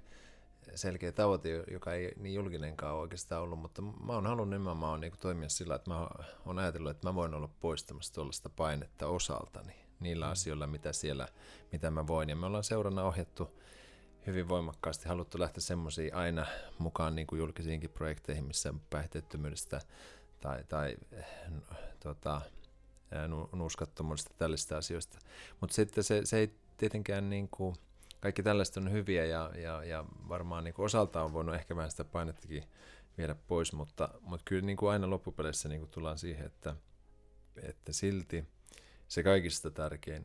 selkeä 0.75 1.13
tavoite, 1.13 1.65
joka 1.71 1.93
ei 1.93 2.13
niin 2.17 2.35
julkinenkaan 2.35 2.95
oikeastaan 2.97 3.43
ollut, 3.43 3.59
mutta 3.59 3.83
mä 3.83 4.13
oon 4.13 4.27
halunnut 4.27 4.49
nimenomaan 4.49 5.01
niin 5.01 5.13
toimia 5.21 5.49
sillä, 5.49 5.75
että 5.75 5.91
mä 5.91 6.09
oon 6.47 6.59
ajatellut, 6.59 6.91
että 6.91 7.09
mä 7.09 7.15
voin 7.15 7.35
olla 7.35 7.49
poistamassa 7.61 8.15
tuollaista 8.15 8.49
painetta 8.49 9.07
osaltani 9.07 9.75
niillä 10.01 10.27
mm. 10.27 10.33
asioilla, 10.33 10.67
mitä 10.67 10.93
siellä, 10.93 11.29
mitä 11.73 11.91
mä 11.91 12.07
voin. 12.07 12.29
Ja 12.29 12.37
me 12.37 12.47
ollaan 12.47 12.65
seurana 12.65 13.05
ohjattu 13.05 13.61
hyvin 14.27 14.49
voimakkaasti, 14.49 15.09
haluttu 15.09 15.41
lähteä 15.41 15.61
semmoisiin 15.61 16.15
aina 16.15 16.47
mukaan 16.79 17.15
niin 17.15 17.27
kuin 17.27 17.39
julkisiinkin 17.39 17.91
projekteihin, 17.91 18.45
missä 18.45 18.75
päihteettömyydestä 18.91 19.81
tai, 20.41 20.65
tai 20.65 20.97
tota, 22.01 22.41
nuuskattomuudesta 23.53 24.35
tällaista 24.39 24.77
asioista. 24.77 25.19
Mutta 25.61 25.75
sitten 25.75 26.05
se, 26.05 26.21
se 26.25 26.39
ei 26.39 26.55
tietenkään 26.77 27.31
niin 27.31 27.49
kuin, 27.51 27.77
kaikki 28.25 28.43
tällaiset 28.43 28.77
on 28.77 28.93
hyviä 28.93 29.25
ja, 29.25 29.51
ja, 29.55 29.85
ja 29.85 30.05
varmaan 30.29 30.65
niin 30.65 30.75
kuin 30.75 30.87
osaltaan 30.87 31.25
on 31.25 31.33
voinut 31.33 31.55
ehkä 31.55 31.77
vähän 31.77 31.91
sitä 31.91 32.05
painettakin 32.05 32.65
viedä 33.19 33.35
pois, 33.35 33.73
mutta, 33.73 34.09
mutta 34.21 34.45
kyllä 34.45 34.67
niin 34.67 34.77
kuin 34.77 34.91
aina 34.91 35.11
loppupeleissä 35.11 35.69
niin 35.69 35.81
kuin 35.81 35.91
tullaan 35.91 36.19
siihen, 36.19 36.47
että, 36.47 36.77
että 37.63 37.93
silti 37.93 38.45
se 39.09 39.23
kaikista 39.23 39.71
tärkein 39.71 40.25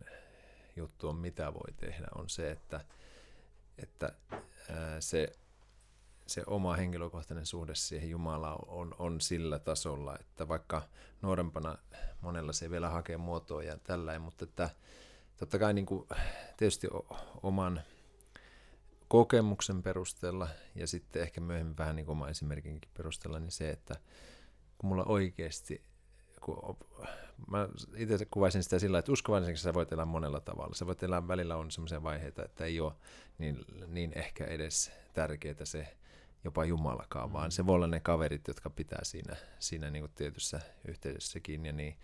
juttu 0.75 1.09
on, 1.09 1.15
mitä 1.15 1.53
voi 1.53 1.73
tehdä, 1.77 2.07
on 2.15 2.29
se, 2.29 2.51
että, 2.51 2.85
että 3.77 4.15
ää, 4.69 5.01
se, 5.01 5.27
se 6.27 6.43
oma 6.47 6.75
henkilökohtainen 6.75 7.45
suhde 7.45 7.75
siihen 7.75 8.09
Jumalaan 8.09 8.59
on, 8.67 8.95
on 8.99 9.21
sillä 9.21 9.59
tasolla, 9.59 10.17
että 10.19 10.47
vaikka 10.47 10.81
nuorempana 11.21 11.77
monella 12.21 12.53
se 12.53 12.69
vielä 12.69 12.89
hakee 12.89 13.17
muotoa 13.17 13.63
ja 13.63 13.77
tällä, 13.77 14.19
mutta 14.19 14.43
että 14.43 14.69
totta 15.39 15.59
kai 15.59 15.73
niin 15.73 15.85
kuin, 15.85 16.07
tietysti 16.57 16.87
oman 17.43 17.81
kokemuksen 19.07 19.83
perusteella 19.83 20.47
ja 20.75 20.87
sitten 20.87 21.21
ehkä 21.21 21.41
myöhemmin 21.41 21.77
vähän 21.77 21.95
niin 21.95 22.05
kuin 22.05 22.13
oman 22.13 22.29
esimerkinkin 22.29 22.91
perusteella, 22.97 23.39
niin 23.39 23.51
se, 23.51 23.69
että 23.69 23.95
kun 24.77 24.89
mulla 24.89 25.03
oikeasti, 25.03 25.81
kun 26.41 26.77
mä 27.47 27.69
itse 27.95 28.25
kuvaisin 28.25 28.63
sitä 28.63 28.79
sillä, 28.79 28.99
että 28.99 29.11
uskovaisen 29.11 29.57
sä 29.57 29.73
voit 29.73 29.91
elää 29.91 30.05
monella 30.05 30.39
tavalla. 30.39 30.75
Sä 30.75 30.85
voit 30.85 31.03
elää 31.03 31.27
välillä 31.27 31.55
on 31.55 31.71
sellaisia 31.71 32.03
vaiheita, 32.03 32.45
että 32.45 32.65
ei 32.65 32.79
ole 32.79 32.93
niin, 33.37 33.65
niin 33.87 34.11
ehkä 34.15 34.45
edes 34.45 34.91
tärkeää 35.13 35.55
se 35.65 35.97
jopa 36.43 36.65
Jumalakaan, 36.65 37.29
mm. 37.29 37.33
vaan 37.33 37.51
se 37.51 37.65
voi 37.65 37.75
olla 37.75 37.87
ne 37.87 37.99
kaverit, 37.99 38.47
jotka 38.47 38.69
pitää 38.69 39.03
siinä, 39.03 39.35
siinä 39.59 39.89
niin 39.89 40.03
kuin 40.03 40.11
tietyssä 40.15 40.59
yhteisössäkin 40.87 41.65
ja 41.65 41.73
niin, 41.73 41.97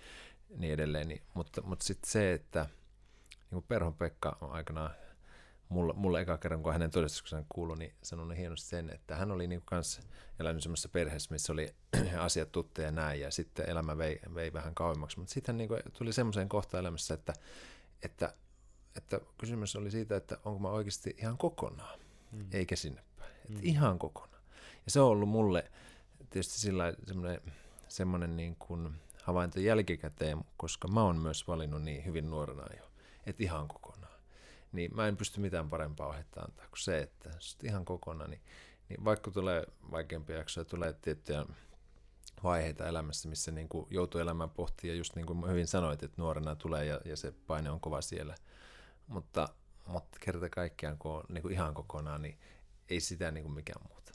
niin 0.57 0.73
edelleen. 0.73 1.07
Niin, 1.07 1.21
mutta 1.33 1.61
mutta 1.61 1.85
sitten 1.85 2.11
se, 2.11 2.33
että 2.33 2.65
niin 3.51 3.61
kuin 3.61 3.65
Perhon 3.67 3.93
Pekka 3.93 4.37
on 4.41 4.51
aikanaan 4.51 4.91
mulle, 5.69 5.93
mulle 5.93 6.21
eka 6.21 6.37
kerran, 6.37 6.63
kun 6.63 6.73
hänen 6.73 6.91
todistuksensa 6.91 7.45
kuului, 7.49 7.77
niin 7.77 7.93
sanoi 8.01 8.37
hienosti 8.37 8.67
sen, 8.67 8.89
että 8.89 9.15
hän 9.15 9.31
oli 9.31 9.47
niin 9.47 9.61
kanssa 9.65 10.01
elänyt 10.39 10.63
semmoisessa 10.63 10.89
perheessä, 10.89 11.31
missä 11.31 11.53
oli 11.53 11.75
asiat 12.17 12.51
tuttuja 12.51 12.87
ja 12.87 12.91
näin, 12.91 13.21
ja 13.21 13.31
sitten 13.31 13.69
elämä 13.69 13.97
vei, 13.97 14.19
vei 14.35 14.53
vähän 14.53 14.75
kauemmaksi. 14.75 15.19
Mutta 15.19 15.33
sitten 15.33 15.53
hän 15.53 15.57
niin 15.57 15.93
tuli 15.97 16.13
semmoiseen 16.13 16.49
kohtaan 16.49 16.79
elämässä, 16.79 17.13
että, 17.13 17.33
että, 18.03 18.33
että 18.95 19.19
kysymys 19.37 19.75
oli 19.75 19.91
siitä, 19.91 20.15
että 20.15 20.37
onko 20.45 20.59
mä 20.59 20.69
oikeasti 20.69 21.15
ihan 21.17 21.37
kokonaan, 21.37 21.99
mm. 22.31 22.45
eikä 22.51 22.75
sinne 22.75 23.03
päin. 23.17 23.31
Että 23.35 23.49
mm. 23.53 23.59
Ihan 23.61 23.99
kokonaan. 23.99 24.41
Ja 24.85 24.91
se 24.91 24.99
on 24.99 25.07
ollut 25.07 25.29
mulle 25.29 25.71
tietysti 26.29 26.59
sillä 26.59 26.93
semmoinen, 27.07 27.41
semmoinen 27.87 28.37
niin 28.37 28.55
kuin 28.55 28.89
havainto 29.23 29.59
jälkikäteen, 29.59 30.45
koska 30.57 30.87
mä 30.87 31.03
oon 31.03 31.17
myös 31.17 31.47
valinnut 31.47 31.81
niin 31.81 32.05
hyvin 32.05 32.29
nuorena 32.29 32.65
jo 32.77 32.94
että 33.25 33.43
ihan 33.43 33.67
kokonaan. 33.67 34.19
Niin 34.71 34.95
mä 34.95 35.07
en 35.07 35.17
pysty 35.17 35.39
mitään 35.39 35.69
parempaa 35.69 36.07
ohjetta 36.07 36.41
antaa 36.41 36.67
kuin 36.67 36.79
se, 36.79 36.99
että 36.99 37.29
ihan 37.63 37.85
kokonaan, 37.85 38.29
niin, 38.29 38.41
niin 38.89 39.05
vaikka 39.05 39.31
tulee 39.31 39.63
vaikeampia 39.91 40.37
jaksoja, 40.37 40.65
tulee 40.65 40.93
tiettyjä 40.93 41.45
vaiheita 42.43 42.87
elämässä, 42.87 43.29
missä 43.29 43.51
niin 43.51 43.69
kuin 43.69 43.87
joutuu 43.89 44.21
elämään 44.21 44.49
pohtia, 44.49 44.95
just 44.95 45.15
niin 45.15 45.25
kuin 45.25 45.49
hyvin 45.49 45.67
sanoit, 45.67 46.03
että 46.03 46.21
nuorena 46.21 46.55
tulee 46.55 46.85
ja, 46.85 47.01
ja 47.05 47.17
se 47.17 47.33
paine 47.47 47.71
on 47.71 47.79
kova 47.79 48.01
siellä. 48.01 48.35
Mutta, 49.07 49.49
mutta 49.87 50.17
kerta 50.21 50.49
kaikkiaan, 50.49 50.97
kun 50.97 51.11
on 51.11 51.23
niin 51.29 51.41
kuin 51.41 51.53
ihan 51.53 51.73
kokonaan, 51.73 52.21
niin 52.21 52.39
ei 52.89 52.99
sitä 52.99 53.31
niin 53.31 53.43
kuin 53.43 53.55
mikään 53.55 53.81
muuta. 53.89 54.11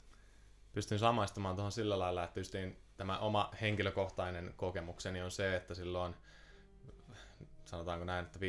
pystyn 0.71 0.99
samaistumaan 0.99 1.55
tuohon 1.55 1.71
sillä 1.71 1.99
lailla, 1.99 2.23
että 2.23 2.39
justiin 2.39 2.77
tämä 2.97 3.19
oma 3.19 3.51
henkilökohtainen 3.61 4.53
kokemukseni 4.57 5.21
on 5.21 5.31
se, 5.31 5.55
että 5.55 5.73
silloin 5.73 6.15
sanotaanko 7.71 8.05
näin, 8.05 8.25
että 8.25 8.39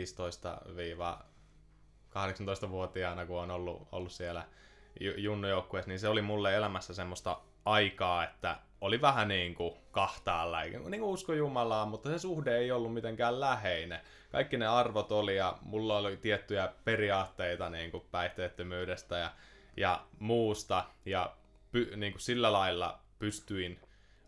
15-18-vuotiaana, 2.15 3.27
kun 3.27 3.41
on 3.41 3.51
ollut, 3.51 3.89
ollut 3.93 4.13
siellä 4.13 4.47
junnujoukkueessa, 5.17 5.89
niin 5.89 5.99
se 5.99 6.09
oli 6.09 6.23
mulle 6.23 6.57
elämässä 6.57 6.95
semmoista 6.95 7.41
aikaa, 7.65 8.25
että 8.25 8.59
oli 8.81 9.01
vähän 9.01 9.29
niin 9.29 9.55
kuin 9.55 9.75
kahtaalla, 9.91 10.61
niin 10.63 10.83
kuin 10.83 11.03
usko 11.03 11.33
Jumalaa, 11.33 11.87
mutta 11.87 12.11
se 12.11 12.19
suhde 12.19 12.59
ei 12.59 12.71
ollut 12.71 12.95
mitenkään 12.95 13.41
läheinen. 13.41 14.01
Kaikki 14.33 14.57
ne 14.57 14.67
arvot 14.67 15.13
oli 15.13 15.37
ja 15.37 15.59
mulla 15.63 15.99
oli 15.99 16.17
tiettyjä 16.17 16.73
periaatteita 16.85 17.71
niin 17.71 17.91
kuin 17.91 18.05
päihteettömyydestä 18.11 19.17
ja, 19.17 19.31
ja 19.77 20.07
muusta 20.19 20.85
ja 21.07 21.37
py, 21.73 21.97
niin 21.97 22.13
kuin 22.13 22.21
sillä 22.23 22.53
lailla 22.53 22.99
pystyin 23.19 23.81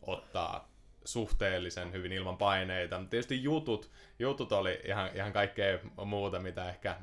ottaa 0.03 0.74
suhteellisen 1.05 1.93
hyvin 1.93 2.13
ilman 2.13 2.37
paineita. 2.37 3.03
Tietysti 3.11 3.43
jutut, 3.43 3.91
jutut 4.19 4.53
oli 4.53 4.81
ihan, 4.85 5.11
ihan 5.15 5.33
kaikkea 5.33 5.79
muuta, 6.05 6.39
mitä 6.39 6.69
ehkä, 6.69 6.97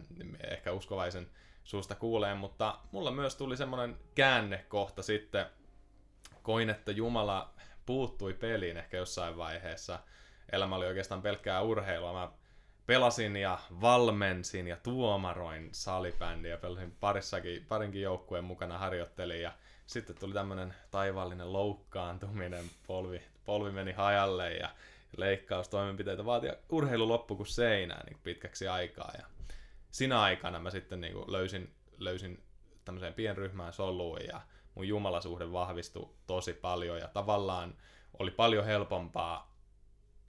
ehkä 0.49 0.71
uskovaisen 0.71 1.27
suusta 1.63 1.95
kuulee, 1.95 2.35
mutta 2.35 2.77
mulla 2.91 3.11
myös 3.11 3.35
tuli 3.35 3.57
semmoinen 3.57 3.97
käännekohta 4.15 5.03
sitten, 5.03 5.45
koin, 6.43 6.69
että 6.69 6.91
Jumala 6.91 7.53
puuttui 7.85 8.33
peliin 8.33 8.77
ehkä 8.77 8.97
jossain 8.97 9.37
vaiheessa. 9.37 9.99
Elämä 10.51 10.75
oli 10.75 10.85
oikeastaan 10.85 11.21
pelkkää 11.21 11.61
urheilua. 11.61 12.13
Mä 12.13 12.31
pelasin 12.85 13.35
ja 13.35 13.59
valmensin 13.81 14.67
ja 14.67 14.77
tuomaroin 14.83 15.69
salibändiä, 15.71 16.57
pelasin 16.57 16.91
parissakin, 16.99 17.65
parinkin 17.65 18.01
joukkueen 18.01 18.43
mukana 18.43 18.77
harjoittelin 18.77 19.41
ja 19.41 19.51
sitten 19.85 20.15
tuli 20.15 20.33
tämmöinen 20.33 20.73
taivallinen 20.91 21.53
loukkaantuminen, 21.53 22.65
polvi, 22.87 23.21
polvi 23.45 23.71
meni 23.71 23.91
hajalle 23.91 24.53
ja 24.53 24.69
leikkaustoimenpiteitä 25.17 26.25
vaati 26.25 26.47
urheilu 26.69 27.07
loppu 27.07 27.35
kuin 27.35 27.47
seinään 27.47 28.05
niin 28.05 28.19
pitkäksi 28.23 28.67
aikaa. 28.67 29.11
Ja 29.17 29.25
sinä 29.91 30.21
aikana 30.21 30.59
mä 30.59 30.69
sitten 30.69 31.01
niin 31.01 31.13
kuin 31.13 31.31
löysin, 31.31 31.73
löysin 31.97 32.43
tämmöiseen 32.85 33.13
pienryhmään 33.13 33.73
soluun 33.73 34.19
ja 34.27 34.41
mun 34.75 34.87
jumalasuhde 34.87 35.51
vahvistui 35.51 36.09
tosi 36.27 36.53
paljon 36.53 36.97
ja 36.97 37.07
tavallaan 37.07 37.75
oli 38.19 38.31
paljon 38.31 38.65
helpompaa 38.65 39.51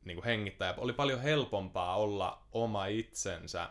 niin 0.04 0.16
kuin 0.16 0.24
hengittää 0.24 0.68
ja 0.68 0.74
oli 0.76 0.92
paljon 0.92 1.20
helpompaa 1.20 1.96
olla 1.96 2.42
oma 2.52 2.86
itsensä 2.86 3.68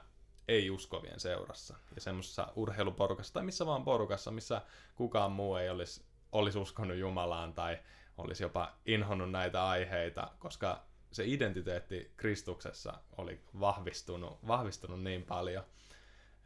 ei-uskovien 0.48 1.20
seurassa 1.20 1.76
ja 1.96 2.02
semmoisessa 2.02 2.48
urheiluporukassa 2.56 3.34
tai 3.34 3.44
missä 3.44 3.66
vaan 3.66 3.84
porukassa, 3.84 4.32
missä 4.32 4.62
kukaan 4.96 5.32
muu 5.32 5.56
ei 5.56 5.70
olisi, 5.70 6.04
olisi 6.32 6.60
uskonut 6.60 6.98
Jumalaan 6.98 7.54
tai 7.54 7.78
olisi 8.22 8.44
jopa 8.44 8.74
inhonnut 8.86 9.32
näitä 9.32 9.68
aiheita, 9.68 10.32
koska 10.40 10.84
se 11.12 11.24
identiteetti 11.26 12.14
Kristuksessa 12.18 12.94
oli 13.18 13.42
vahvistunut, 13.60 14.48
vahvistunut 14.48 15.04
niin 15.04 15.24
paljon, 15.24 15.64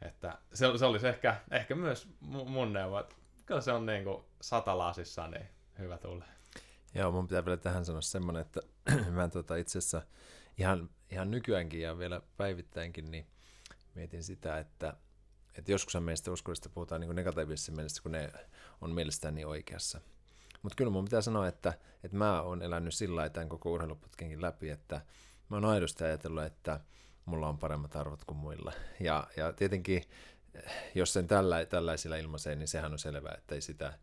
että 0.02 0.38
se, 0.54 0.66
se 0.78 0.84
olisi 0.84 1.08
ehkä, 1.08 1.36
ehkä 1.50 1.74
myös 1.74 2.08
mun 2.22 2.72
neuvo, 2.72 2.98
että 2.98 3.14
kyllä 3.46 3.60
se 3.60 3.72
on 3.72 3.86
niin 3.86 4.04
kuin 4.04 4.24
satalasissa, 4.40 5.28
niin 5.28 5.46
hyvä 5.78 5.98
tulla. 5.98 6.24
Joo, 6.94 7.12
mun 7.12 7.28
pitää 7.28 7.44
vielä 7.44 7.56
tähän 7.56 7.84
sanoa 7.84 8.00
semmoinen, 8.00 8.42
että 8.42 8.60
mä 9.10 9.28
tota 9.28 9.56
itse 9.56 9.78
asiassa 9.78 10.02
ihan, 10.58 10.90
ihan 11.10 11.30
nykyäänkin 11.30 11.80
ja 11.80 11.98
vielä 11.98 12.20
päivittäinkin, 12.36 13.10
niin 13.10 13.26
mietin 13.94 14.22
sitä, 14.24 14.58
että, 14.58 14.96
että 15.54 15.72
joskus 15.72 15.96
meistä 16.00 16.30
uskollista 16.30 16.68
puhutaan 16.68 17.00
niin 17.00 17.16
negatiivisessa 17.16 17.72
mielessä, 17.72 18.02
kun 18.02 18.12
ne 18.12 18.32
on 18.80 18.90
mielestään 18.90 19.34
niin 19.34 19.46
oikeassa. 19.46 20.00
Mutta 20.66 20.76
kyllä 20.76 20.90
mun 20.90 21.04
pitää 21.04 21.20
sanoa, 21.20 21.48
että, 21.48 21.72
että 22.04 22.16
mä 22.16 22.42
oon 22.42 22.62
elänyt 22.62 22.94
sillä 22.94 23.16
lailla 23.16 23.32
tämän 23.32 23.48
koko 23.48 23.72
urheiluputkenkin 23.72 24.42
läpi, 24.42 24.70
että 24.70 25.00
mä 25.48 25.56
oon 25.56 25.64
aidosti 25.64 26.04
ajatellut, 26.04 26.44
että 26.44 26.80
mulla 27.24 27.48
on 27.48 27.58
paremmat 27.58 27.96
arvot 27.96 28.24
kuin 28.24 28.38
muilla. 28.38 28.72
Ja, 29.00 29.26
ja 29.36 29.52
tietenkin, 29.52 30.02
jos 30.94 31.12
sen 31.12 31.26
tällä, 31.26 31.66
tällaisilla 31.66 32.16
ilmaisee, 32.16 32.56
niin 32.56 32.68
sehän 32.68 32.92
on 32.92 32.98
selvää, 32.98 33.34
että 33.38 33.54
ei 33.54 33.60
sitä, 33.60 33.98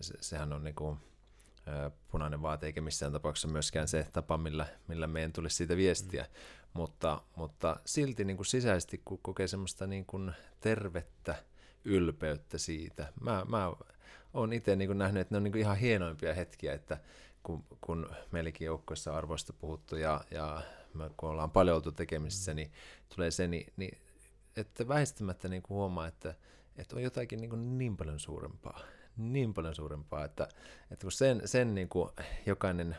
se, 0.00 0.14
sehän 0.20 0.52
on 0.52 0.64
niinku, 0.64 0.98
punainen 2.10 2.42
vaate, 2.42 2.66
eikä 2.66 2.80
missään 2.80 3.12
tapauksessa 3.12 3.48
myöskään 3.48 3.88
se 3.88 4.06
tapa, 4.12 4.38
millä, 4.38 4.66
millä 4.88 5.06
meidän 5.06 5.32
tulisi 5.32 5.56
siitä 5.56 5.76
viestiä. 5.76 6.22
Mm. 6.22 6.30
Mutta, 6.72 7.22
mutta 7.36 7.76
silti 7.84 8.24
niin 8.24 8.36
kuin 8.36 8.46
sisäisesti, 8.46 9.02
kun 9.04 9.18
kokee 9.22 9.46
semmoista 9.46 9.86
niin 9.86 10.06
kuin 10.06 10.32
tervettä 10.60 11.34
ylpeyttä 11.84 12.58
siitä. 12.58 13.12
Mä, 13.20 13.44
mä 13.48 13.72
oon 14.34 14.52
itse 14.52 14.76
niin 14.76 14.98
nähnyt, 14.98 15.20
että 15.20 15.34
ne 15.34 15.36
on 15.36 15.44
niin 15.44 15.56
ihan 15.56 15.76
hienoimpia 15.76 16.34
hetkiä, 16.34 16.74
että 16.74 16.98
kun, 17.42 17.64
kun 17.80 18.10
meilläkin 18.30 18.66
joukkoissa 18.66 19.16
arvoista 19.16 19.52
puhuttu 19.52 19.96
ja, 19.96 20.24
ja 20.30 20.62
me, 20.94 21.10
kun 21.16 21.30
ollaan 21.30 21.50
paljon 21.50 21.76
oltu 21.76 21.92
tekemisissä, 21.92 22.54
niin 22.54 22.72
tulee 23.14 23.30
se, 23.30 23.46
niin, 23.46 23.72
niin 23.76 23.98
että 24.56 24.88
väistämättä 24.88 25.48
niin 25.48 25.62
kuin 25.62 25.76
huomaa, 25.76 26.06
että, 26.06 26.34
että 26.76 26.96
on 26.96 27.02
jotakin 27.02 27.40
niin, 27.40 27.50
kuin 27.50 27.78
niin 27.78 27.96
paljon 27.96 28.20
suurempaa 28.20 28.80
niin 29.16 29.54
paljon 29.54 29.74
suurempaa, 29.74 30.24
että, 30.24 30.48
että 30.90 31.04
kun 31.04 31.12
sen, 31.12 31.42
sen 31.44 31.74
niin 31.74 31.88
kuin 31.88 32.10
jokainen 32.46 32.96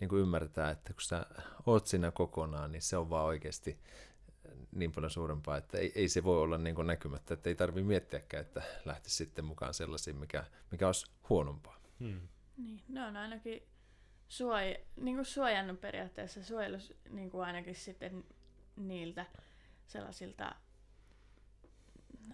niin 0.00 0.08
kuin 0.08 0.22
ymmärtää, 0.22 0.70
että 0.70 0.92
kun 0.92 1.02
sä 1.02 1.26
oot 1.66 1.86
siinä 1.86 2.10
kokonaan, 2.10 2.72
niin 2.72 2.82
se 2.82 2.96
on 2.96 3.10
vaan 3.10 3.26
oikeasti 3.26 3.78
niin 4.74 4.92
paljon 4.92 5.10
suurempaa, 5.10 5.56
että 5.56 5.78
ei, 5.78 5.92
ei 5.94 6.08
se 6.08 6.24
voi 6.24 6.42
olla 6.42 6.58
niin 6.58 6.74
kuin 6.74 6.86
näkymättä, 6.86 7.34
että 7.34 7.48
ei 7.48 7.54
tarvitse 7.54 7.86
miettiäkään, 7.86 8.40
että 8.40 8.62
lähtisi 8.84 9.16
sitten 9.16 9.44
mukaan 9.44 9.74
sellaisiin, 9.74 10.16
mikä, 10.16 10.44
mikä 10.70 10.86
olisi 10.86 11.06
huonompaa. 11.28 11.80
Hmm. 12.00 12.28
Niin, 12.56 12.82
ne 12.88 13.04
on 13.04 13.16
ainakin 13.16 13.62
suoj, 14.28 14.74
niin 14.96 15.16
kuin 15.16 15.24
suojannut 15.24 15.80
periaatteessa, 15.80 16.44
suojelus 16.44 16.94
niin 17.10 17.30
kuin 17.30 17.46
ainakin 17.46 17.74
sitten 17.74 18.24
niiltä 18.76 19.26
sellaisilta 19.86 20.54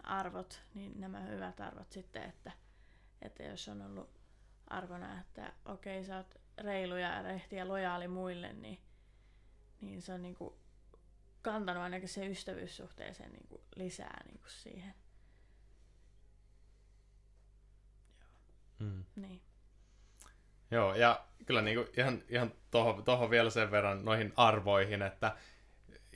arvot, 0.02 0.62
niin 0.74 1.00
nämä 1.00 1.20
hyvät 1.20 1.60
arvot 1.60 1.92
sitten, 1.92 2.22
että 2.22 2.52
että 3.22 3.42
jos 3.42 3.68
on 3.68 3.82
ollut 3.82 4.10
arvona, 4.66 5.20
että 5.20 5.52
okei, 5.64 6.04
sä 6.04 6.16
oot 6.16 6.34
reilu 6.58 6.96
ja 6.96 7.22
rehti 7.22 7.56
ja 7.56 7.68
lojaali 7.68 8.08
muille, 8.08 8.52
niin, 8.52 8.78
niin 9.80 10.02
se 10.02 10.12
on 10.12 10.22
niinku 10.22 10.59
kantanut 11.42 11.82
ainakin 11.82 12.08
se 12.08 12.26
ystävyyssuhteeseen 12.26 13.32
niinku 13.32 13.64
lisää 13.76 14.22
niinku 14.26 14.48
siihen. 14.48 14.94
Joo. 18.20 18.90
Mm. 18.90 19.04
Niin. 19.16 19.42
Joo, 20.70 20.94
ja 20.94 21.26
kyllä 21.46 21.62
niinku 21.62 21.92
ihan, 21.96 22.22
ihan 22.28 22.52
tohon, 22.70 23.04
tohon 23.04 23.30
vielä 23.30 23.50
sen 23.50 23.70
verran 23.70 24.04
noihin 24.04 24.32
arvoihin, 24.36 25.02
että 25.02 25.36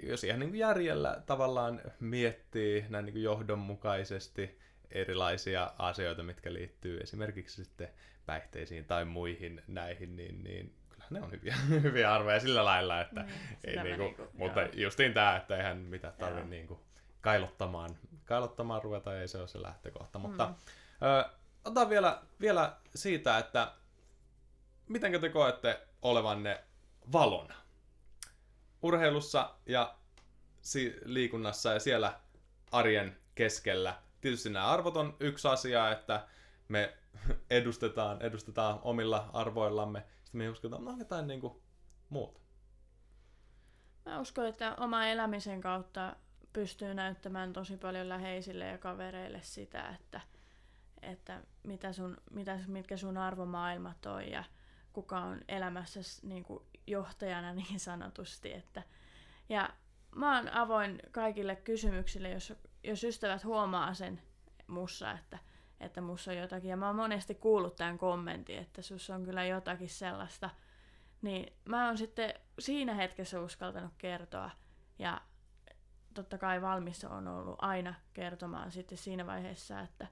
jos 0.02 0.24
ihan 0.24 0.40
niin 0.40 0.54
järjellä 0.54 1.22
tavallaan 1.26 1.80
miettii 2.00 2.84
näin 2.88 3.04
niin 3.04 3.22
johdonmukaisesti, 3.22 4.58
erilaisia 4.90 5.72
asioita, 5.78 6.22
mitkä 6.22 6.52
liittyy 6.52 6.98
esimerkiksi 6.98 7.64
sitten 7.64 7.88
päihteisiin 8.26 8.84
tai 8.84 9.04
muihin 9.04 9.62
näihin, 9.66 10.16
niin, 10.16 10.44
niin 10.44 10.74
ne 11.10 11.22
on 11.22 11.30
hyviä, 11.30 11.56
hyviä 11.82 12.14
arvoja 12.14 12.40
sillä 12.40 12.64
lailla, 12.64 13.00
että 13.00 13.20
mm, 13.20 13.28
ei 13.64 13.82
niinku, 13.82 14.02
niinku, 14.02 14.22
mutta 14.32 14.60
joo. 14.60 14.70
justiin 14.74 15.14
tämä, 15.14 15.36
että 15.36 15.56
eihän 15.56 15.76
mitä 15.78 16.12
tarvitse 16.18 16.50
niinku 16.50 16.80
kailottamaan, 17.20 17.90
kailottamaan 18.24 18.82
ruveta, 18.82 19.20
ei 19.20 19.28
se 19.28 19.38
ole 19.38 19.48
se 19.48 19.62
lähtökohta, 19.62 20.18
mutta 20.18 20.46
mm. 20.46 20.54
ö, 21.06 21.24
otan 21.64 21.88
vielä, 21.88 22.22
vielä 22.40 22.76
siitä, 22.94 23.38
että 23.38 23.72
miten 24.88 25.20
te 25.20 25.28
koette 25.28 25.80
olevanne 26.02 26.64
valona 27.12 27.54
urheilussa 28.82 29.54
ja 29.66 29.94
si- 30.62 31.00
liikunnassa 31.04 31.72
ja 31.72 31.80
siellä 31.80 32.20
arjen 32.72 33.16
keskellä 33.34 33.94
tietysti 34.24 34.50
nämä 34.50 34.66
arvot 34.66 34.96
on 34.96 35.16
yksi 35.20 35.48
asia, 35.48 35.92
että 35.92 36.26
me 36.68 36.94
edustetaan, 37.50 38.22
edustetaan 38.22 38.78
omilla 38.82 39.30
arvoillamme. 39.32 40.04
Sitten 40.34 40.46
me 40.46 40.50
uskotaan, 40.50 40.84
no 40.84 40.96
jotain 40.98 41.26
niin 41.26 41.40
kuin 41.40 41.62
muuta. 42.08 42.40
Mä 44.06 44.20
uskon, 44.20 44.46
että 44.46 44.76
oma 44.76 45.06
elämisen 45.06 45.60
kautta 45.60 46.16
pystyy 46.52 46.94
näyttämään 46.94 47.52
tosi 47.52 47.76
paljon 47.76 48.08
läheisille 48.08 48.66
ja 48.66 48.78
kavereille 48.78 49.42
sitä, 49.42 49.88
että, 49.88 50.20
että 51.02 51.42
mitä 51.62 51.92
sun, 51.92 52.16
mitä, 52.30 52.58
mitkä 52.66 52.96
sun 52.96 53.16
arvomaailmat 53.16 54.06
on 54.06 54.28
ja 54.30 54.44
kuka 54.92 55.20
on 55.20 55.40
elämässä 55.48 56.00
niin 56.22 56.44
kuin 56.44 56.64
johtajana 56.86 57.52
niin 57.62 57.80
sanotusti. 57.80 58.52
Että, 58.52 58.82
ja 59.48 59.70
mä 60.14 60.36
oon 60.36 60.48
avoin 60.48 61.02
kaikille 61.10 61.56
kysymyksille, 61.56 62.30
jos 62.30 62.52
jos 62.84 63.04
ystävät 63.04 63.44
huomaa 63.44 63.94
sen 63.94 64.22
mussa, 64.66 65.12
että, 65.12 65.38
että 65.84 66.00
mussa 66.00 66.30
on 66.30 66.36
jotakin, 66.36 66.70
ja 66.70 66.76
mä 66.76 66.86
oon 66.86 66.96
monesti 66.96 67.34
kuullut 67.34 67.76
tämän 67.76 67.98
kommentin, 67.98 68.58
että 68.58 68.82
sus 68.82 69.10
on 69.10 69.24
kyllä 69.24 69.44
jotakin 69.44 69.88
sellaista, 69.88 70.50
niin 71.22 71.52
mä 71.64 71.86
oon 71.86 71.98
sitten 71.98 72.34
siinä 72.58 72.94
hetkessä 72.94 73.40
uskaltanut 73.40 73.92
kertoa, 73.98 74.50
ja 74.98 75.20
totta 76.14 76.38
kai 76.38 76.62
valmis 76.62 77.04
on 77.04 77.28
ollut 77.28 77.56
aina 77.58 77.94
kertomaan 78.12 78.72
sitten 78.72 78.98
siinä 78.98 79.26
vaiheessa, 79.26 79.80
että 79.80 80.06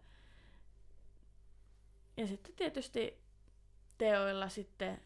ja 2.16 2.26
sitten 2.26 2.54
tietysti 2.54 3.22
teoilla 3.98 4.48
sitten, 4.48 5.02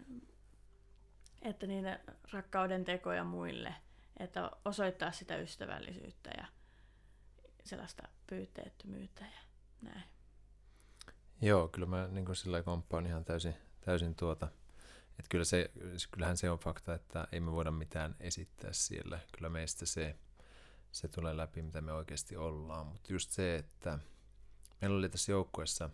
että 1.42 1.66
niiden 1.66 2.00
rakkauden 2.32 2.84
tekoja 2.84 3.24
muille, 3.24 3.74
että 4.16 4.50
osoittaa 4.64 5.12
sitä 5.12 5.36
ystävällisyyttä 5.36 6.30
ja 6.38 6.46
sellaista 7.64 8.08
pyyteettömyyttä 8.26 9.24
ja 9.24 9.40
näin. 9.82 10.15
Joo, 11.40 11.68
kyllä 11.68 11.86
mä 11.86 12.08
niin 12.08 12.36
sillä 12.36 12.62
komppaan 12.62 13.06
ihan 13.06 13.24
täysin, 13.24 13.54
täysin 13.80 14.14
tuota. 14.14 14.48
Että 15.10 15.28
kyllä 15.28 15.44
se, 15.44 15.70
kyllähän 16.10 16.36
se 16.36 16.50
on 16.50 16.58
fakta, 16.58 16.94
että 16.94 17.28
ei 17.32 17.40
me 17.40 17.52
voida 17.52 17.70
mitään 17.70 18.16
esittää 18.20 18.72
siellä. 18.72 19.18
Kyllä 19.36 19.48
meistä 19.48 19.86
se, 19.86 20.16
se 20.92 21.08
tulee 21.08 21.36
läpi, 21.36 21.62
mitä 21.62 21.80
me 21.80 21.92
oikeasti 21.92 22.36
ollaan. 22.36 22.86
Mutta 22.86 23.12
just 23.12 23.30
se, 23.30 23.56
että 23.56 23.98
meillä 24.80 24.98
oli 24.98 25.08
tässä 25.08 25.32
joukkueessa 25.32 25.90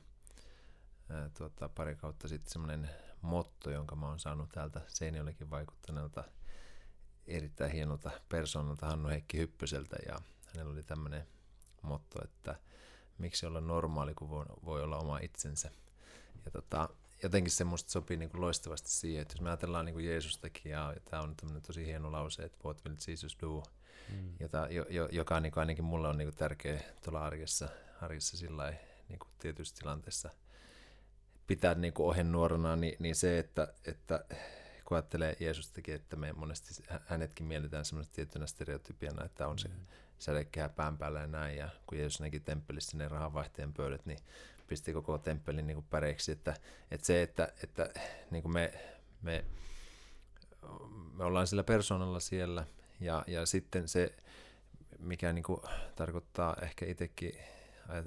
ää, 1.08 1.30
tuota, 1.38 1.68
pari 1.68 1.96
kautta 1.96 2.28
sitten 2.28 2.52
semmoinen 2.52 2.90
motto, 3.22 3.70
jonka 3.70 3.96
mä 3.96 4.08
oon 4.08 4.18
saanut 4.20 4.48
täältä 4.48 4.80
Seinäjollekin 4.86 5.50
vaikuttaneelta 5.50 6.24
erittäin 7.26 7.72
hienolta 7.72 8.10
persoonalta 8.28 8.86
Hannu 8.86 9.08
Heikki 9.08 9.38
Hyppöseltä 9.38 9.96
ja 10.06 10.20
hänellä 10.46 10.72
oli 10.72 10.82
tämmöinen 10.82 11.26
motto, 11.82 12.24
että 12.24 12.60
miksi 13.22 13.46
olla 13.46 13.60
normaali, 13.60 14.14
kun 14.14 14.30
voi, 14.30 14.46
voi 14.64 14.82
olla 14.82 14.98
oma 14.98 15.18
itsensä. 15.18 15.70
Ja 16.44 16.50
tota, 16.50 16.88
jotenkin 17.22 17.52
se 17.52 17.64
musta 17.64 17.90
sopii 17.90 18.16
niin 18.16 18.30
kuin 18.30 18.40
loistavasti 18.40 18.90
siihen, 18.90 19.22
että 19.22 19.34
jos 19.34 19.40
me 19.40 19.48
ajatellaan 19.48 19.84
niin 19.84 19.94
kuin 19.94 20.06
Jeesustakin, 20.06 20.72
ja, 20.72 20.92
ja 20.94 21.00
tämä 21.04 21.22
on 21.22 21.36
tämmöinen 21.36 21.62
tosi 21.62 21.86
hieno 21.86 22.12
lause, 22.12 22.42
että 22.42 22.58
what 22.64 22.84
will 22.84 22.96
Jesus 23.08 23.36
do, 23.40 23.62
mm. 24.12 24.32
jota, 24.40 24.66
jo, 24.70 24.86
jo, 24.90 25.08
joka 25.12 25.40
niin 25.40 25.52
kuin 25.52 25.60
ainakin 25.60 25.84
mulle 25.84 26.08
on 26.08 26.18
niin 26.18 26.28
kuin 26.28 26.36
tärkeä 26.36 26.80
tuolla 27.04 27.24
arjessa, 27.24 27.68
arjessa 28.00 28.36
sillä 28.36 28.74
niin 29.08 29.18
kuin 29.18 29.30
tietyissä 29.38 29.74
tilanteissa 29.76 30.30
pitää 31.46 31.74
niin 31.74 31.92
kuin 31.92 32.06
ohjenuorana, 32.06 32.76
niin, 32.76 32.96
niin 32.98 33.14
se, 33.14 33.38
että, 33.38 33.74
että 33.84 34.24
kun 34.84 34.96
ajattelee 34.96 35.36
Jeesustakin, 35.40 35.94
että 35.94 36.16
me 36.16 36.32
monesti 36.32 36.84
hänetkin 37.06 37.46
mielletään 37.46 37.84
semmoista 37.84 38.14
tiettynä 38.14 38.46
stereotypiana, 38.46 39.24
että 39.24 39.48
on 39.48 39.58
se 39.58 39.68
mm. 39.68 39.74
Sädekehä 40.22 40.68
pään 40.68 40.98
päällä 40.98 41.20
ja 41.20 41.26
näin, 41.26 41.56
ja 41.56 41.68
kun 41.86 41.98
Jeesus 41.98 42.20
näki 42.20 42.40
temppelissä 42.40 42.96
ne 42.96 43.08
rahanvaihteen 43.08 43.72
pöydät, 43.72 44.06
niin 44.06 44.18
pisti 44.66 44.92
koko 44.92 45.18
temppelin 45.18 45.66
niin 45.66 45.82
päreiksi, 45.82 46.32
että, 46.32 46.54
että 46.90 47.06
se, 47.06 47.22
että, 47.22 47.52
että 47.62 47.90
niin 48.30 48.42
kuin 48.42 48.52
me, 48.52 48.72
me, 49.22 49.44
me 51.14 51.24
ollaan 51.24 51.46
sillä 51.46 51.64
persoonalla 51.64 52.20
siellä, 52.20 52.66
ja, 53.00 53.24
ja 53.26 53.46
sitten 53.46 53.88
se, 53.88 54.14
mikä 54.98 55.32
niin 55.32 55.42
kuin 55.42 55.60
tarkoittaa 55.96 56.56
ehkä 56.62 56.86
itsekin, 56.86 57.38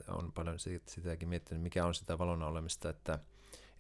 on 0.08 0.32
paljon 0.32 0.58
sitäkin 0.86 1.30
miettinyt, 1.30 1.64
mikä 1.64 1.86
on 1.86 1.96
sitä 1.96 2.18
valona 2.18 2.48
olemista, 2.48 2.90
että, 2.90 3.20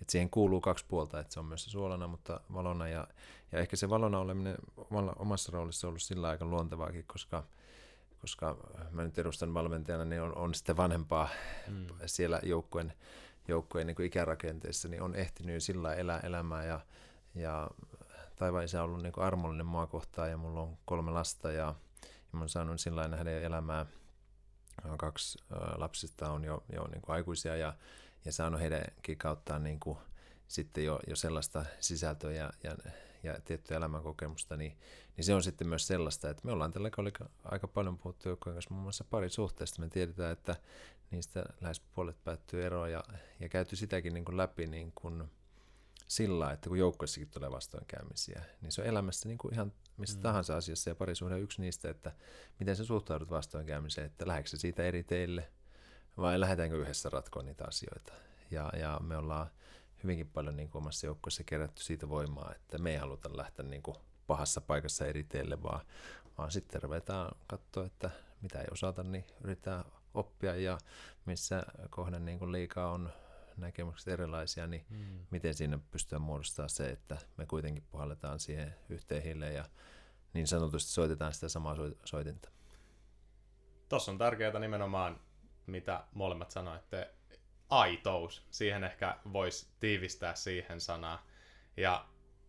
että 0.02 0.12
siihen 0.12 0.30
kuuluu 0.30 0.62
kaksi 0.62 0.86
puolta, 0.88 1.20
että 1.20 1.34
se 1.34 1.40
on 1.40 1.46
myös 1.46 1.64
se 1.64 1.70
suolana, 1.70 2.08
mutta 2.08 2.42
valona. 2.54 2.88
Ja, 2.88 3.08
ja 3.52 3.60
ehkä 3.60 3.76
se 3.76 3.90
valona 3.90 4.20
oleminen 4.20 4.56
omassa 5.20 5.52
roolissa 5.52 5.88
on 5.88 5.90
ollut 5.90 6.02
sillä 6.02 6.30
aika 6.30 6.46
luontevaakin, 6.46 7.04
koska, 7.08 7.44
koska 8.26 8.58
mä 8.92 9.04
nyt 9.04 9.18
edustan 9.18 9.54
valmentajana, 9.54 10.06
niin 10.06 10.22
on, 10.22 10.38
on 10.38 10.54
sitten 10.54 10.78
vanhempaa 10.78 11.30
mm. 11.68 11.88
siellä 12.06 12.40
joukkueen, 12.44 12.94
joukkueen 13.48 13.88
niin 13.88 14.02
ikärakenteessa, 14.02 14.88
niin 14.88 15.02
on 15.02 15.16
ehtinyt 15.16 15.64
sillä 15.64 15.94
elää 15.94 16.20
elämää 16.20 16.66
ja, 16.66 16.80
ja 17.36 17.70
taivaan 18.36 18.64
isä 18.64 18.84
on 18.84 18.90
ollut 18.90 19.04
niin 19.04 19.14
armollinen 19.18 19.66
maakohtaa 19.66 20.28
ja 20.28 20.38
mulla 20.38 20.62
on 20.62 20.78
kolme 20.86 21.12
lasta 21.12 21.52
ja, 21.52 21.76
ja 22.04 22.32
mä 22.32 22.40
oon 22.40 22.50
saanut 22.50 22.82
sillä 22.82 23.08
nähdä 23.08 23.32
elämää. 23.32 23.86
Kaksi 24.98 25.40
lapsista 25.76 26.32
on 26.32 26.44
jo, 26.44 26.64
jo 26.74 26.88
niin 26.88 27.02
kuin 27.02 27.16
aikuisia 27.16 27.56
ja 27.56 27.74
ja 28.26 28.32
saanut 28.32 28.62
heidänkin 28.62 29.18
kauttaan 29.18 29.64
niin 29.64 29.80
kuin 29.80 29.98
sitten 30.48 30.86
jo, 30.86 31.00
jo 31.08 31.16
sellaista 31.16 31.66
sisältöä 31.80 32.32
ja, 32.32 32.54
ja, 32.64 32.76
ja 33.26 33.40
tiettyä 33.46 33.78
elämänkokemusta, 33.78 34.58
niin, 34.58 34.78
niin 35.18 35.26
se 35.26 35.34
on 35.34 35.44
sitten 35.44 35.68
myös 35.68 35.88
sellaista, 35.88 36.30
että 36.30 36.46
me 36.46 36.52
ollaan 36.52 36.72
tällä 36.72 36.90
kaudella 36.90 37.30
aika 37.44 37.68
paljon 37.68 37.98
puhuttu 37.98 38.30
joukkojen 38.30 38.56
kanssa 38.56 38.74
muun 38.74 38.84
muassa 38.84 39.04
parisuhteesta. 39.10 39.82
Me 39.82 39.90
tiedetään, 39.90 40.32
että 40.32 40.56
niistä 41.12 41.44
lähes 41.62 41.80
puolet 41.80 42.24
päättyy 42.24 42.66
eroon 42.66 42.92
ja, 42.92 43.04
ja 43.40 43.50
käyty 43.50 43.76
sitäkin 43.76 44.14
niin 44.14 44.26
kuin 44.26 44.38
läpi 44.38 44.68
niin 44.68 44.92
kuin 44.96 45.24
sillä, 46.08 46.52
että 46.52 46.70
kun 46.70 46.80
joukkoissakin 46.80 47.30
tulee 47.30 47.52
vastoinkäymisiä, 47.52 48.42
niin 48.62 48.72
se 48.72 48.82
on 48.82 48.88
elämässä 48.88 49.30
niin 49.30 49.38
kuin 49.38 49.54
ihan 49.54 49.74
missä 49.98 50.18
mm. 50.18 50.22
tahansa 50.22 50.58
asiassa 50.58 50.90
ja 50.90 50.96
parisuhde 50.96 51.36
on 51.36 51.42
yksi 51.42 51.62
niistä, 51.62 51.90
että 51.90 52.12
miten 52.60 52.76
sä 52.76 52.86
suhtaudut 52.86 53.30
vastoinkäymiseen, 53.30 54.08
että 54.08 54.28
lähdetkö 54.28 54.58
siitä 54.58 54.84
eri 54.84 55.04
teille– 55.04 55.50
vai 56.18 56.40
lähdetäänkö 56.40 56.78
yhdessä 56.78 57.10
ratkoa 57.10 57.44
niitä 57.44 57.66
asioita. 57.68 58.14
Ja, 58.52 58.72
ja 58.80 59.00
me 59.04 59.18
ollaan 59.18 59.48
hyvinkin 60.06 60.30
paljon 60.30 60.56
niin 60.56 60.70
kuin 60.70 60.82
omassa 60.82 61.06
joukkueessa 61.08 61.44
kerätty 61.44 61.84
siitä 61.84 62.10
voimaa, 62.10 62.52
että 62.56 62.78
me 62.78 62.92
ei 62.92 62.98
haluta 62.98 63.38
lähteä 63.38 63.66
niin 63.66 63.84
kuin 63.84 63.98
pahassa 64.28 64.62
paikassa 64.62 65.06
eri 65.06 65.24
teille, 65.24 65.64
vaan, 65.64 65.82
vaan 66.38 66.52
sitten 66.52 66.84
ruvetaan 66.84 67.36
katsoa, 67.48 67.86
että 67.86 68.10
mitä 68.42 68.60
ei 68.62 68.68
osata, 68.72 69.04
niin 69.04 69.26
yritetään 69.44 69.86
oppia 70.14 70.56
ja 70.56 70.78
missä 71.26 71.64
kohden 71.90 72.26
niin 72.26 72.40
kuin 72.40 72.52
liikaa 72.52 72.92
on 72.92 73.10
näkemykset 73.58 74.08
erilaisia, 74.08 74.68
niin 74.68 74.86
mm. 74.90 75.26
miten 75.30 75.54
siinä 75.54 75.80
pystytään 75.92 76.22
muodostamaan 76.22 76.70
se, 76.70 76.90
että 76.90 77.18
me 77.38 77.46
kuitenkin 77.46 77.84
puhalletaan 77.92 78.40
siihen 78.40 78.76
yhteen 78.90 79.24
hiileen 79.24 79.56
ja 79.56 79.66
niin 80.34 80.48
sanotusti 80.48 80.92
soitetaan 80.92 81.34
sitä 81.34 81.50
samaa 81.50 81.76
soitinta. 82.06 82.50
Tuossa 83.90 84.12
on 84.12 84.18
tärkeää 84.18 84.60
nimenomaan 84.60 85.20
mitä 85.66 86.04
molemmat 86.14 86.52
sanoitte, 86.52 87.15
aitous. 87.70 88.46
Siihen 88.50 88.84
ehkä 88.84 89.16
voisi 89.34 89.68
tiivistää 89.80 90.36
siihen 90.36 90.82
sanaa. 90.82 91.26
Ja 91.78 92.06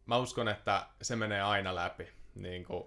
mä 0.06 0.16
uskon, 0.16 0.48
että 0.48 0.86
se 1.02 1.16
menee 1.16 1.42
aina 1.42 1.74
läpi. 1.74 2.08
Niin 2.34 2.64
kuin, 2.64 2.84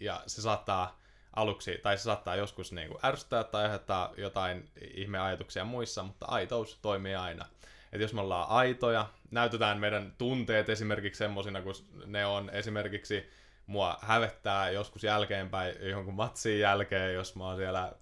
ja 0.00 0.22
se 0.26 0.42
saattaa 0.42 1.00
aluksi, 1.36 1.78
tai 1.82 1.98
se 1.98 2.02
saattaa 2.02 2.36
joskus 2.36 2.72
niin 2.72 2.88
kuin 2.88 3.00
ärsyttää 3.04 3.44
tai 3.44 3.64
aiheuttaa 3.64 4.12
jotain 4.16 4.70
ihmeajatuksia 4.94 5.64
muissa, 5.64 6.02
mutta 6.02 6.26
aitous 6.26 6.78
toimii 6.82 7.14
aina. 7.14 7.44
Et 7.92 8.00
jos 8.00 8.14
me 8.14 8.20
ollaan 8.20 8.48
aitoja, 8.48 9.08
näytetään 9.30 9.78
meidän 9.78 10.14
tunteet 10.18 10.68
esimerkiksi 10.68 11.18
semmoisina, 11.18 11.62
kun 11.62 11.74
ne 12.06 12.26
on 12.26 12.50
esimerkiksi 12.50 13.30
mua 13.66 13.98
hävettää 14.02 14.70
joskus 14.70 15.04
jälkeenpäin 15.04 15.74
jonkun 15.88 16.14
matsin 16.14 16.58
jälkeen, 16.58 17.14
jos 17.14 17.36
mä 17.36 17.44
oon 17.44 17.56
siellä 17.56 17.92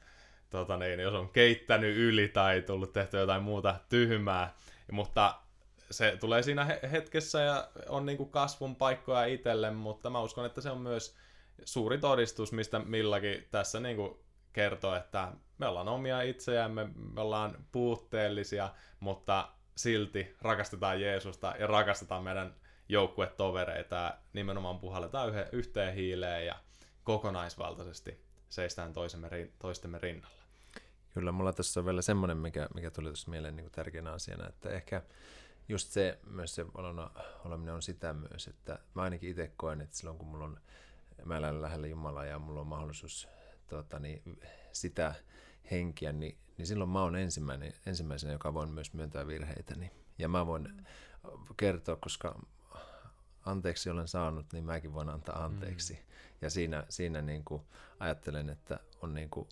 tota 0.55 0.77
niin, 0.77 1.01
jos 1.01 1.14
on 1.14 1.29
keittänyt 1.29 1.97
yli 1.97 2.29
tai 2.29 2.62
tullut 2.62 2.93
tehty 2.93 3.17
jotain 3.17 3.43
muuta 3.43 3.75
tyhmää. 3.88 4.55
Mutta 4.93 5.35
se 5.90 6.17
tulee 6.21 6.43
siinä 6.43 6.79
hetkessä 6.93 7.40
ja 7.40 7.69
on 7.88 8.07
niin 8.07 8.17
kuin 8.17 8.31
kasvun 8.31 8.77
paikkoja 8.77 9.25
itselle, 9.25 9.71
mutta 9.71 10.11
mä 10.11 10.21
uskon, 10.21 10.47
että 10.47 10.61
se 10.61 10.71
on 10.71 10.81
myös 10.81 11.17
suuri 11.64 11.99
todistus, 11.99 12.53
mistä 12.53 12.79
milläkin 12.79 13.49
tässä 13.51 13.81
niin 13.81 13.97
kuin 13.97 14.19
kertoo, 14.53 14.95
että 14.95 15.33
me 15.59 15.67
ollaan 15.67 15.88
omia 15.88 16.23
itseämme, 16.23 16.85
me 17.14 17.21
ollaan 17.21 17.64
puutteellisia, 17.73 18.71
mutta 19.01 19.49
silti 19.77 20.37
rakastetaan 20.40 21.01
Jeesusta 21.01 21.55
ja 21.59 21.67
rakastetaan 21.67 22.25
meidän 22.25 22.55
joukkuetovereita 22.88 23.97
ja 23.97 24.14
nimenomaan 24.33 24.79
puhalletaan 24.79 25.33
yhteen 25.53 25.95
hiileen 25.95 26.47
ja 26.47 26.55
kokonaisvaltaisesti 27.05 28.25
seistään 28.49 28.93
toisemme, 28.93 29.29
toistemme 29.59 29.99
rinnalla. 29.99 30.43
Kyllä, 31.14 31.33
mulla 31.33 31.53
tässä 31.53 31.81
on 31.81 31.87
vielä 31.87 32.03
semmoinen, 32.03 32.37
mikä, 32.37 32.68
mikä 32.74 32.90
tuli 32.90 33.09
tuossa 33.09 33.31
mieleen 33.31 33.57
niin 33.57 33.64
kuin 33.64 33.72
tärkeänä 33.72 34.12
asiana, 34.12 34.48
että 34.48 34.70
ehkä 34.70 35.03
just 35.68 35.88
se, 35.88 36.18
myös 36.27 36.55
se 36.55 36.66
valona 36.74 37.11
oleminen 37.44 37.74
on 37.74 37.83
sitä 37.83 38.12
myös, 38.12 38.48
että 38.48 38.79
mä 38.94 39.03
ainakin 39.03 39.31
itse 39.31 39.53
koen, 39.57 39.81
että 39.81 39.96
silloin 39.96 40.18
kun 40.18 40.29
mulla 40.29 40.44
on, 40.44 40.61
mä 41.24 41.37
elän 41.37 41.62
lähellä 41.62 41.87
Jumalaa 41.87 42.24
ja 42.24 42.38
mulla 42.38 42.61
on 42.61 42.66
mahdollisuus 42.66 43.29
tota, 43.66 43.98
niin, 43.98 44.22
sitä 44.72 45.14
henkiä, 45.70 46.12
niin, 46.12 46.38
niin 46.59 46.66
silloin 46.66 46.90
mä 46.90 47.03
oon 47.03 47.16
ensimmäinen, 47.16 47.72
ensimmäisenä, 47.87 48.33
joka 48.33 48.55
voin 48.55 48.70
myös 48.70 48.92
myöntää 48.92 49.27
virheitäni. 49.27 49.90
Ja 50.18 50.29
mä 50.29 50.46
voin 50.46 50.87
kertoa, 51.57 51.96
koska 51.96 52.40
anteeksi 53.47 53.91
olen 53.91 54.09
saanut, 54.09 54.47
niin 54.53 54.64
mäkin 54.64 54.95
voin 54.95 55.09
antaa 55.09 55.45
anteeksi. 55.45 55.93
Mm. 55.93 55.99
Ja 56.43 56.51
siinä, 56.51 56.86
siinä 56.89 57.22
niin 57.22 57.45
kuin 57.45 57.62
ajattelen, 57.99 58.51
että 58.51 58.80
on 59.03 59.14
niin 59.14 59.30
kuin 59.30 59.49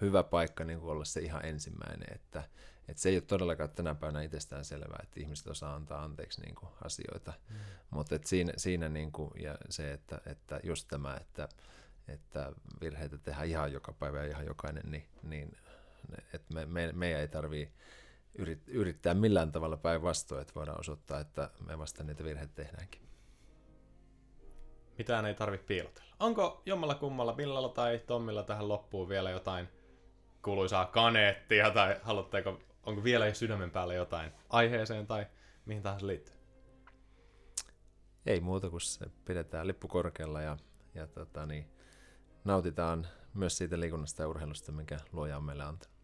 hyvä 0.00 0.22
paikka 0.22 0.64
niin 0.64 0.80
kuin 0.80 0.90
olla 0.90 1.04
se 1.04 1.20
ihan 1.20 1.44
ensimmäinen, 1.44 2.14
että, 2.14 2.42
että 2.88 3.02
se 3.02 3.08
ei 3.08 3.16
ole 3.16 3.22
todellakaan 3.22 3.70
tänä 3.70 3.94
päivänä 3.94 4.22
itsestään 4.22 4.64
selvää, 4.64 5.00
että 5.02 5.20
ihmiset 5.20 5.46
osaa 5.46 5.74
antaa 5.74 6.02
anteeksi 6.02 6.40
niin 6.40 6.54
kuin 6.54 6.72
asioita, 6.84 7.32
mm. 7.50 7.56
mutta 7.90 8.18
siinä, 8.24 8.52
siinä 8.56 8.88
niin 8.88 9.12
kuin, 9.12 9.30
ja 9.42 9.58
se, 9.70 9.92
että, 9.92 10.20
että 10.26 10.60
just 10.62 10.88
tämä, 10.88 11.16
että, 11.20 11.48
että 12.08 12.52
virheitä 12.80 13.18
tehdään 13.18 13.48
ihan 13.48 13.72
joka 13.72 13.92
päivä 13.92 14.18
ja 14.18 14.30
ihan 14.30 14.46
jokainen, 14.46 14.82
niin, 14.90 15.06
niin 15.22 15.56
että 16.34 16.54
me, 16.54 16.66
me, 16.66 16.92
meidän 16.92 17.20
ei 17.20 17.28
tarvitse 17.28 17.74
yrit, 18.34 18.68
yrittää 18.68 19.14
millään 19.14 19.52
tavalla 19.52 19.76
päinvastoin, 19.76 20.42
että 20.42 20.54
voidaan 20.54 20.80
osoittaa, 20.80 21.20
että 21.20 21.50
me 21.66 21.78
vasta 21.78 22.04
niitä 22.04 22.24
virheitä 22.24 22.52
tehdäänkin. 22.54 23.08
Mitään 24.98 25.26
ei 25.26 25.34
tarvitse 25.34 25.66
piilotella. 25.66 26.14
Onko 26.20 26.62
jommalla 26.66 26.94
kummalla, 26.94 27.34
Millalla 27.34 27.68
tai 27.68 27.98
Tommilla 28.06 28.42
tähän 28.42 28.68
loppuun 28.68 29.08
vielä 29.08 29.30
jotain 29.30 29.68
kuuluisaa 30.42 30.86
kaneettia, 30.86 31.70
tai 31.70 31.96
haluatteko, 32.02 32.60
onko 32.86 33.04
vielä 33.04 33.34
sydämen 33.34 33.70
päällä 33.70 33.94
jotain 33.94 34.32
aiheeseen 34.50 35.06
tai 35.06 35.26
mihin 35.66 35.82
tahansa 35.82 36.06
liittyy? 36.06 36.38
ei 38.28 38.40
muuta 38.40 38.70
kuin 38.70 38.80
se 38.80 39.06
pidetään 39.24 39.66
lippu 39.66 39.88
korkealla 39.88 40.42
ja, 40.42 40.56
ja 40.94 41.06
tota, 41.06 41.46
niin, 41.46 41.66
nautitaan 42.44 43.06
myös 43.34 43.58
siitä 43.58 43.80
liikunnasta 43.80 44.22
ja 44.22 44.28
urheilusta, 44.28 44.72
mikä 44.72 44.96
luoja 45.12 45.36
on 45.36 45.44
meille 45.44 45.64
antanut. 45.64 45.98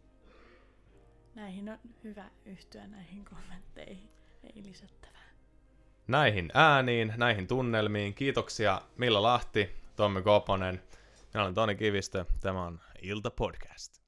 Näihin 1.35 1.69
on 1.69 1.79
hyvä 2.05 2.31
yhtyä 2.45 2.87
näihin 2.87 3.25
kommentteihin. 3.25 4.11
Ei 4.43 4.63
lisättävää. 4.63 5.31
Näihin 6.07 6.51
ääniin, 6.55 7.15
näihin 7.17 7.47
tunnelmiin. 7.47 8.15
Kiitoksia 8.15 8.83
Milla 8.99 9.23
Lahti, 9.23 9.71
Tommi 9.97 10.23
Koponen. 10.23 10.83
Minä 11.35 11.43
olen 11.43 11.55
Toni 11.55 11.75
Kivistö. 11.75 12.25
Tämä 12.41 12.65
on 12.65 12.81
Ilta 13.03 13.31
Podcast. 13.31 14.04